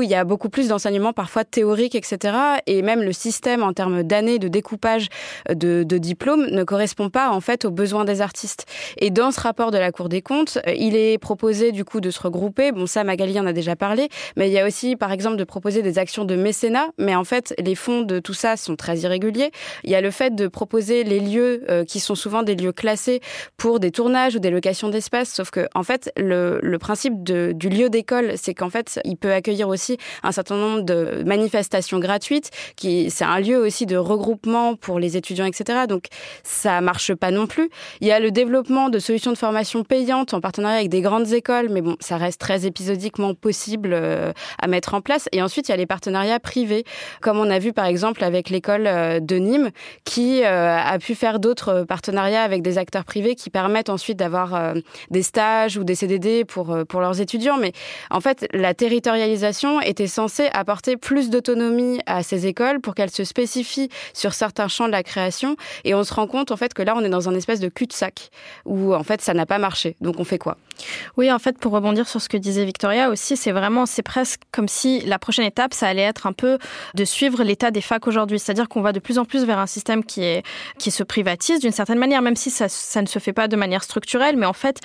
[0.00, 2.34] il y a beaucoup plus d'enseignements parfois théoriques, etc.
[2.66, 5.08] Et même le système en termes d'années de découpage
[5.50, 8.64] de, de diplômes ne correspond pas en fait aux besoins des artistes.
[8.98, 12.10] Et dans ce rapport de la Cour des comptes, il est proposé du coup de
[12.10, 12.72] se regrouper.
[12.72, 15.44] Bon, ça, Magali en a déjà parlé, mais il y a aussi, par exemple, de
[15.44, 16.88] proposer des actions de mécénat.
[16.98, 19.50] Mais en fait, les fonds de tout ça sont très irréguliers.
[19.84, 22.72] Il y a le fait de proposer les lieux euh, qui sont souvent des lieux
[22.72, 23.20] classés
[23.56, 25.32] pour des tournages ou des locations d'espace.
[25.32, 29.68] Sauf que, en fait, le, principe du lieu d'école, c'est qu'en fait, il peut accueillir
[29.68, 29.81] aussi
[30.22, 35.16] un certain nombre de manifestations gratuites, qui c'est un lieu aussi de regroupement pour les
[35.16, 35.80] étudiants, etc.
[35.88, 36.06] Donc
[36.42, 37.70] ça marche pas non plus.
[38.00, 41.32] Il y a le développement de solutions de formation payantes en partenariat avec des grandes
[41.32, 45.28] écoles, mais bon, ça reste très épisodiquement possible euh, à mettre en place.
[45.32, 46.84] Et ensuite, il y a les partenariats privés,
[47.20, 49.70] comme on a vu par exemple avec l'école euh, de Nîmes,
[50.04, 54.74] qui euh, a pu faire d'autres partenariats avec des acteurs privés qui permettent ensuite d'avoir
[55.10, 57.56] des stages ou des CDD pour pour leurs étudiants.
[57.56, 57.72] Mais
[58.10, 63.24] en fait, la territorialisation était censée apporter plus d'autonomie à ces écoles pour qu'elles se
[63.24, 65.56] spécifient sur certains champs de la création.
[65.84, 67.68] Et on se rend compte en fait que là, on est dans un espèce de
[67.68, 68.30] cul-de-sac
[68.64, 69.96] où en fait ça n'a pas marché.
[70.00, 70.56] Donc on fait quoi?
[71.18, 74.40] Oui, en fait, pour rebondir sur ce que disait Victoria aussi, c'est vraiment, c'est presque
[74.50, 76.58] comme si la prochaine étape, ça allait être un peu
[76.94, 78.38] de suivre l'état des facs aujourd'hui.
[78.38, 80.42] C'est-à-dire qu'on va de plus en plus vers un système qui est
[80.78, 82.66] qui se privatise d'une certaine manière, même si ça,
[83.00, 84.36] ne se fait pas de manière structurelle.
[84.36, 84.80] Mais en fait,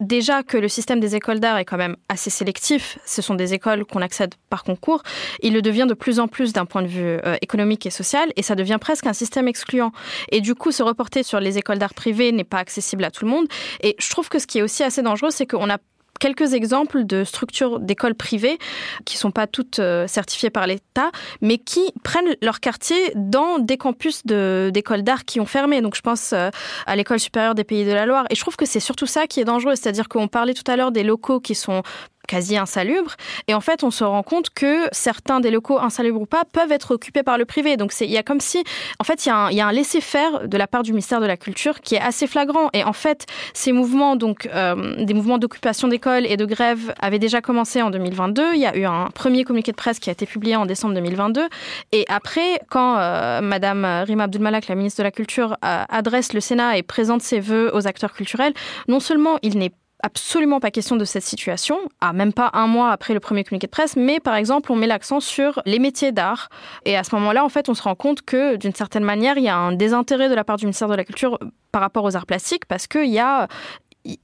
[0.00, 3.54] déjà que le système des écoles d'art est quand même assez sélectif, ce sont des
[3.54, 5.02] écoles qu'on accède par concours,
[5.42, 8.32] il le devient de plus en plus d'un point de vue euh, économique et social,
[8.36, 9.92] et ça devient presque un système excluant.
[10.32, 13.24] Et du coup, se reporter sur les écoles d'art privées n'est pas accessible à tout
[13.24, 13.46] le monde.
[13.80, 15.78] Et je trouve que ce qui est aussi assez dangereux, c'est qu'on a
[16.18, 18.58] quelques exemples de structures d'écoles privées
[19.04, 21.10] qui sont pas toutes euh, certifiées par l'État,
[21.40, 25.80] mais qui prennent leur quartier dans des campus d'écoles d'art qui ont fermé.
[25.80, 26.50] Donc je pense euh,
[26.86, 28.26] à l'école supérieure des Pays de la Loire.
[28.30, 30.76] Et je trouve que c'est surtout ça qui est dangereux, c'est-à-dire qu'on parlait tout à
[30.76, 31.82] l'heure des locaux qui sont
[32.28, 33.16] quasi insalubre.
[33.48, 36.70] Et en fait, on se rend compte que certains des locaux, insalubres ou pas, peuvent
[36.70, 37.76] être occupés par le privé.
[37.76, 38.62] Donc, il y a comme si,
[39.00, 41.80] en fait, il y a un, laisser-faire de la part du ministère de la Culture
[41.80, 42.68] qui est assez flagrant.
[42.72, 47.18] Et en fait, ces mouvements, donc, euh, des mouvements d'occupation d'écoles et de grève avaient
[47.18, 48.54] déjà commencé en 2022.
[48.54, 50.94] Il y a eu un premier communiqué de presse qui a été publié en décembre
[50.94, 51.48] 2022.
[51.92, 56.40] Et après, quand euh, Madame Rima Abdulmalak, la ministre de la Culture, euh, adresse le
[56.40, 58.52] Sénat et présente ses vœux aux acteurs culturels,
[58.86, 59.72] non seulement il n'est
[60.02, 63.66] absolument pas question de cette situation, à même pas un mois après le premier communiqué
[63.66, 66.48] de presse, mais par exemple, on met l'accent sur les métiers d'art.
[66.84, 69.44] Et à ce moment-là, en fait, on se rend compte que d'une certaine manière, il
[69.44, 71.38] y a un désintérêt de la part du ministère de la Culture
[71.72, 73.48] par rapport aux arts plastiques, parce qu'il y a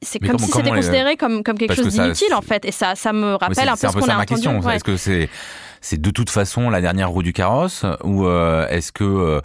[0.01, 3.12] c'est comme si c'était considéré comme, comme quelque chose d'inutile en fait et ça ça
[3.12, 4.68] me rappelle un peu ce qu'on a entendu.
[4.70, 5.29] Est-ce que c'est
[5.85, 9.41] c'est de toute façon la dernière roue du carrosse ou euh, est-ce que euh,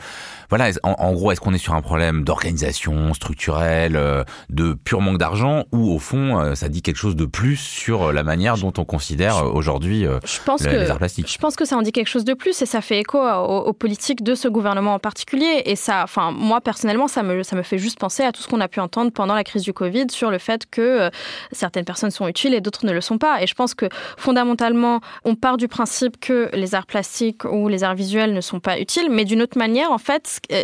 [0.50, 5.20] voilà, en, gros, est-ce qu'on est sur un problème d'organisation structurelle, euh, de pur manque
[5.20, 8.84] d'argent, ou au fond, ça dit quelque chose de plus sur la manière dont on
[8.84, 10.08] considère aujourd'hui
[10.62, 11.32] les arts plastiques?
[11.32, 13.74] Je pense que ça en dit quelque chose de plus et ça fait écho aux,
[13.74, 15.62] politiques de ce gouvernement en particulier.
[15.66, 18.48] Et ça, enfin, moi personnellement, ça me, ça me fait juste penser à tout ce
[18.48, 21.12] qu'on a pu entendre pendant la crise du Covid sur le fait que
[21.52, 23.44] certaines personnes sont utiles et d'autres ne le sont pas.
[23.44, 23.86] Et je pense que
[24.18, 28.60] fondamentalement, on part du principe que les arts plastiques ou les arts visuels ne sont
[28.60, 30.64] pas utiles, mais d'une autre manière, en fait, euh,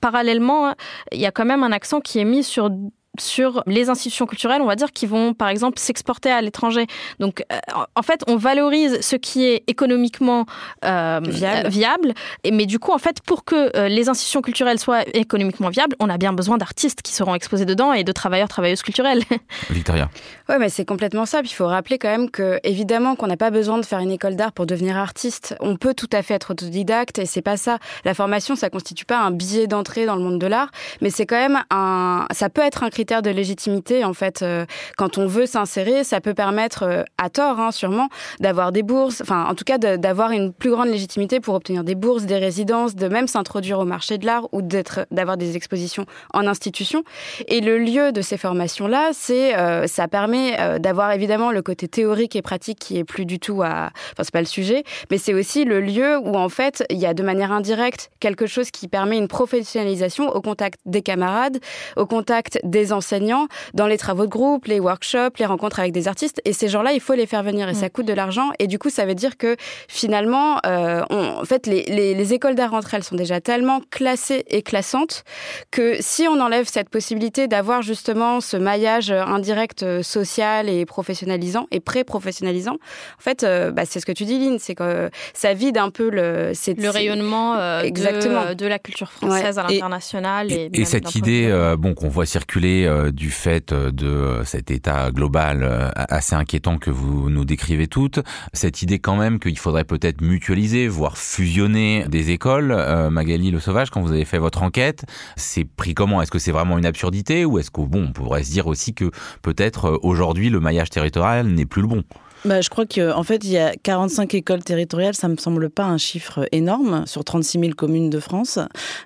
[0.00, 0.74] parallèlement,
[1.12, 2.70] il y a quand même un accent qui est mis sur
[3.18, 6.86] sur les institutions culturelles, on va dire, qui vont, par exemple, s'exporter à l'étranger.
[7.20, 7.58] Donc, euh,
[7.94, 10.46] en fait, on valorise ce qui est économiquement
[10.84, 11.20] euh,
[11.66, 12.14] viable.
[12.42, 15.96] Et, mais du coup, en fait, pour que euh, les institutions culturelles soient économiquement viables,
[16.00, 19.22] on a bien besoin d'artistes qui seront exposés dedans et de travailleurs, travailleuses culturelles.
[19.70, 20.10] Victoria.
[20.48, 21.40] Oui, mais c'est complètement ça.
[21.40, 24.10] Puis il faut rappeler quand même que, évidemment, qu'on n'a pas besoin de faire une
[24.10, 25.54] école d'art pour devenir artiste.
[25.60, 27.78] On peut tout à fait être autodidacte et c'est pas ça.
[28.04, 31.26] La formation, ça constitue pas un billet d'entrée dans le monde de l'art, mais c'est
[31.26, 34.04] quand même un, ça peut être un critère de légitimité.
[34.04, 34.64] En fait, euh,
[34.96, 38.08] quand on veut s'insérer, ça peut permettre, euh, à tort hein, sûrement,
[38.40, 41.94] d'avoir des bourses, enfin en tout cas d'avoir une plus grande légitimité pour obtenir des
[41.94, 46.06] bourses, des résidences, de même s'introduire au marché de l'art ou d'être, d'avoir des expositions
[46.32, 47.04] en institution.
[47.48, 52.36] Et le lieu de ces formations-là, c'est, euh, ça permet d'avoir évidemment le côté théorique
[52.36, 55.34] et pratique qui est plus du tout à, enfin c'est pas le sujet, mais c'est
[55.34, 58.88] aussi le lieu où en fait il y a de manière indirecte quelque chose qui
[58.88, 61.58] permet une professionnalisation au contact des camarades,
[61.96, 66.08] au contact des enseignants dans les travaux de groupe, les workshops, les rencontres avec des
[66.08, 66.40] artistes.
[66.44, 68.50] Et ces gens-là, il faut les faire venir et ça coûte de l'argent.
[68.58, 69.56] Et du coup, ça veut dire que
[69.88, 74.62] finalement, euh, en fait, les, les, écoles d'art entre elles sont déjà tellement classées et
[74.62, 75.24] classantes
[75.70, 81.66] que si on enlève cette possibilité d'avoir justement ce maillage indirect euh, social et professionnalisant
[81.70, 85.54] et pré-professionnalisant, en fait, euh, bah, c'est ce que tu dis, Lynn, c'est que ça
[85.54, 86.52] vide un peu le...
[86.76, 90.50] Le rayonnement De, de, la culture française à l'international.
[90.50, 94.70] Et, et, cette idée, bon, qu'on voit circuler euh, du fait euh, de euh, cet
[94.70, 98.20] état global assez inquiétant que vous nous décrivez toutes,
[98.52, 102.74] cette idée quand même qu'il faudrait peut-être mutualiser, voire fusionner des écoles.
[103.10, 105.04] Magali Le Sauvage, quand vous avez fait votre enquête,
[105.36, 106.22] c'est pris comment?
[106.22, 108.94] Est-ce que c'est vraiment une absurdité ou est-ce qu'on bon, on pourrait se dire aussi
[108.94, 109.10] que
[109.42, 112.04] peut-être aujourd'hui le maillage territorial n'est plus le bon?
[112.44, 115.14] Bah, je crois qu'en fait, il y a 45 écoles territoriales.
[115.14, 118.58] Ça me semble pas un chiffre énorme sur 36 000 communes de France.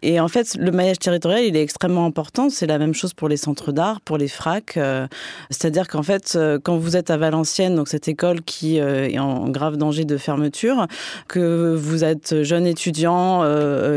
[0.03, 2.51] Et en fait, le maillage territorial, il est extrêmement important.
[2.51, 4.77] C'est la même chose pour les centres d'art, pour les FRAC.
[4.77, 5.07] Euh,
[5.51, 9.21] c'est-à-dire qu'en fait, euh, quand vous êtes à Valenciennes, donc cette école qui euh, est
[9.21, 10.89] en grave danger de fermeture,
[11.29, 13.45] que vous êtes jeune étudiant,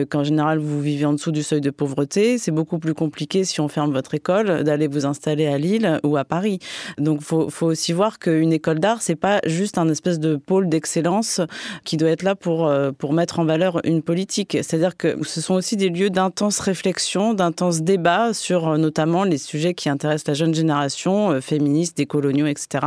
[0.10, 3.60] qu'en général vous vivez en dessous du seuil de pauvreté, c'est beaucoup plus compliqué si
[3.60, 6.60] on ferme votre école d'aller vous installer à Lille ou à Paris.
[6.98, 10.70] Donc, faut, faut aussi voir qu'une école d'art, c'est pas juste un espèce de pôle
[10.70, 11.42] d'excellence
[11.84, 14.58] qui doit être là pour, euh, pour mettre en valeur une politique.
[14.62, 19.38] C'est-à-dire que ce sont aussi des lieux d'intense réflexion, d'intense débat sur euh, notamment les
[19.38, 22.86] sujets qui intéressent la jeune génération, euh, féministe, décoloniaux, etc.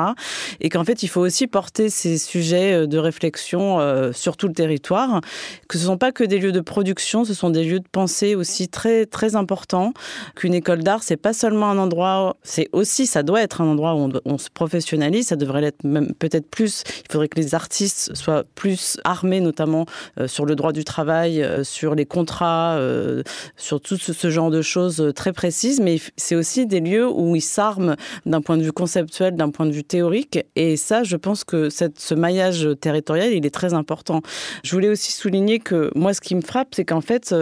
[0.61, 3.79] Et qu'en fait, il faut aussi porter ces sujets de réflexion
[4.13, 5.21] sur tout le territoire,
[5.69, 7.89] que ce ne sont pas que des lieux de production, ce sont des lieux de
[7.91, 9.93] pensée aussi très, très importants,
[10.35, 13.95] qu'une école d'art, c'est pas seulement un endroit, c'est aussi, ça doit être un endroit
[13.95, 17.55] où on, on se professionnalise, ça devrait l'être même peut-être plus, il faudrait que les
[17.55, 19.87] artistes soient plus armés, notamment
[20.19, 23.23] euh, sur le droit du travail, euh, sur les contrats, euh,
[23.57, 25.81] sur tout ce, genre de choses très précises.
[25.81, 29.67] Mais c'est aussi des lieux où ils s'arment d'un point de vue conceptuel, d'un point
[29.67, 30.39] de vue théorique.
[30.57, 34.23] Et ça, je pense que ce maillage territorial, il est très important.
[34.63, 37.35] Je voulais aussi souligner que moi, ce qui me frappe, c'est qu'en fait,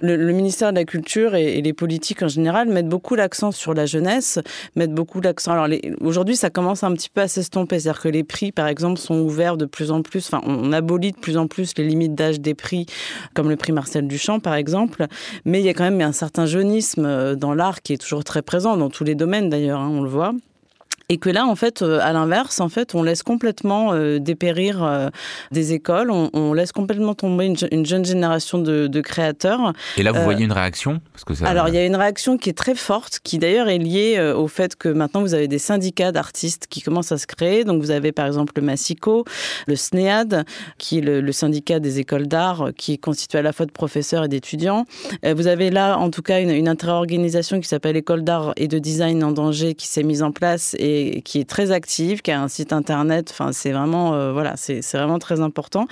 [0.00, 3.86] le, ministère de la Culture et, les politiques en général mettent beaucoup l'accent sur la
[3.86, 4.38] jeunesse,
[4.74, 5.52] mettent beaucoup l'accent.
[5.52, 5.68] Alors
[6.00, 9.18] aujourd'hui, ça commence un petit peu à s'estomper, c'est-à-dire que les prix, par exemple, sont
[9.20, 10.26] ouverts de plus en plus.
[10.26, 12.84] Enfin, on abolit de plus en plus les limites d'âge des prix,
[13.32, 15.06] comme le prix Marcel Duchamp, par exemple.
[15.46, 18.24] Mais il y a quand même un certain jeunisme euh, dans l'art qui est toujours
[18.24, 20.34] très présent, dans tous les domaines d'ailleurs, hein, on le voit.
[21.08, 24.82] Et que là, en fait, euh, à l'inverse, en fait, on laisse complètement euh, dépérir
[24.82, 25.08] euh,
[25.52, 29.72] des écoles, on, laisse complètement tomber une, jeune génération de, créateurs.
[29.96, 31.00] Et là, vous voyez une réaction?
[31.12, 33.78] Parce que Alors, il y a une réaction qui est très forte, qui d'ailleurs est
[33.78, 37.62] liée au fait que maintenant, vous avez des syndicats d'artistes qui commencent à se créer.
[37.62, 39.24] Donc, vous avez par exemple le Massico,
[39.68, 40.44] le SNEAD,
[40.78, 44.24] qui est le, syndicat des écoles d'art, qui est constitué à la fois de professeurs
[44.24, 44.86] et d'étudiants.
[45.22, 48.78] Vous avez là, en tout cas, une, une interorganisation qui s'appelle École d'art et de
[48.78, 52.40] design en danger, qui s'est mise en place et qui est très active, qui a
[52.40, 53.28] un site internet.
[53.30, 55.86] Enfin, c'est vraiment, euh, voilà, c'est vraiment très important.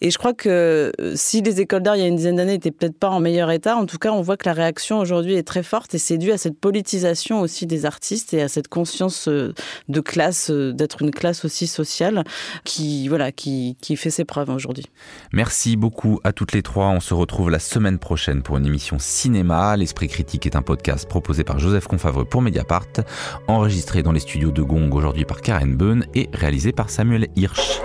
[0.00, 2.52] Et je crois que euh, si les écoles d'art il y a une dizaine d'années
[2.52, 5.34] n'étaient peut-être pas en meilleur état, en tout cas, on voit que la réaction aujourd'hui
[5.34, 8.68] est très forte et c'est dû à cette politisation aussi des artistes et à cette
[8.68, 9.52] conscience euh,
[9.88, 12.24] de classe, d'être une classe aussi sociale
[12.64, 14.86] qui, voilà, qui, qui fait ses preuves aujourd'hui.
[15.32, 16.88] Merci beaucoup à toutes les trois.
[16.88, 19.76] On se retrouve la semaine prochaine pour une émission cinéma.
[19.76, 22.86] L'Esprit critique est un podcast proposé par Joseph Confavreux pour Mediapart,
[23.48, 27.80] enregistré dans les studios de Gong aujourd'hui par Karen Beun et réalisé par Samuel Hirsch.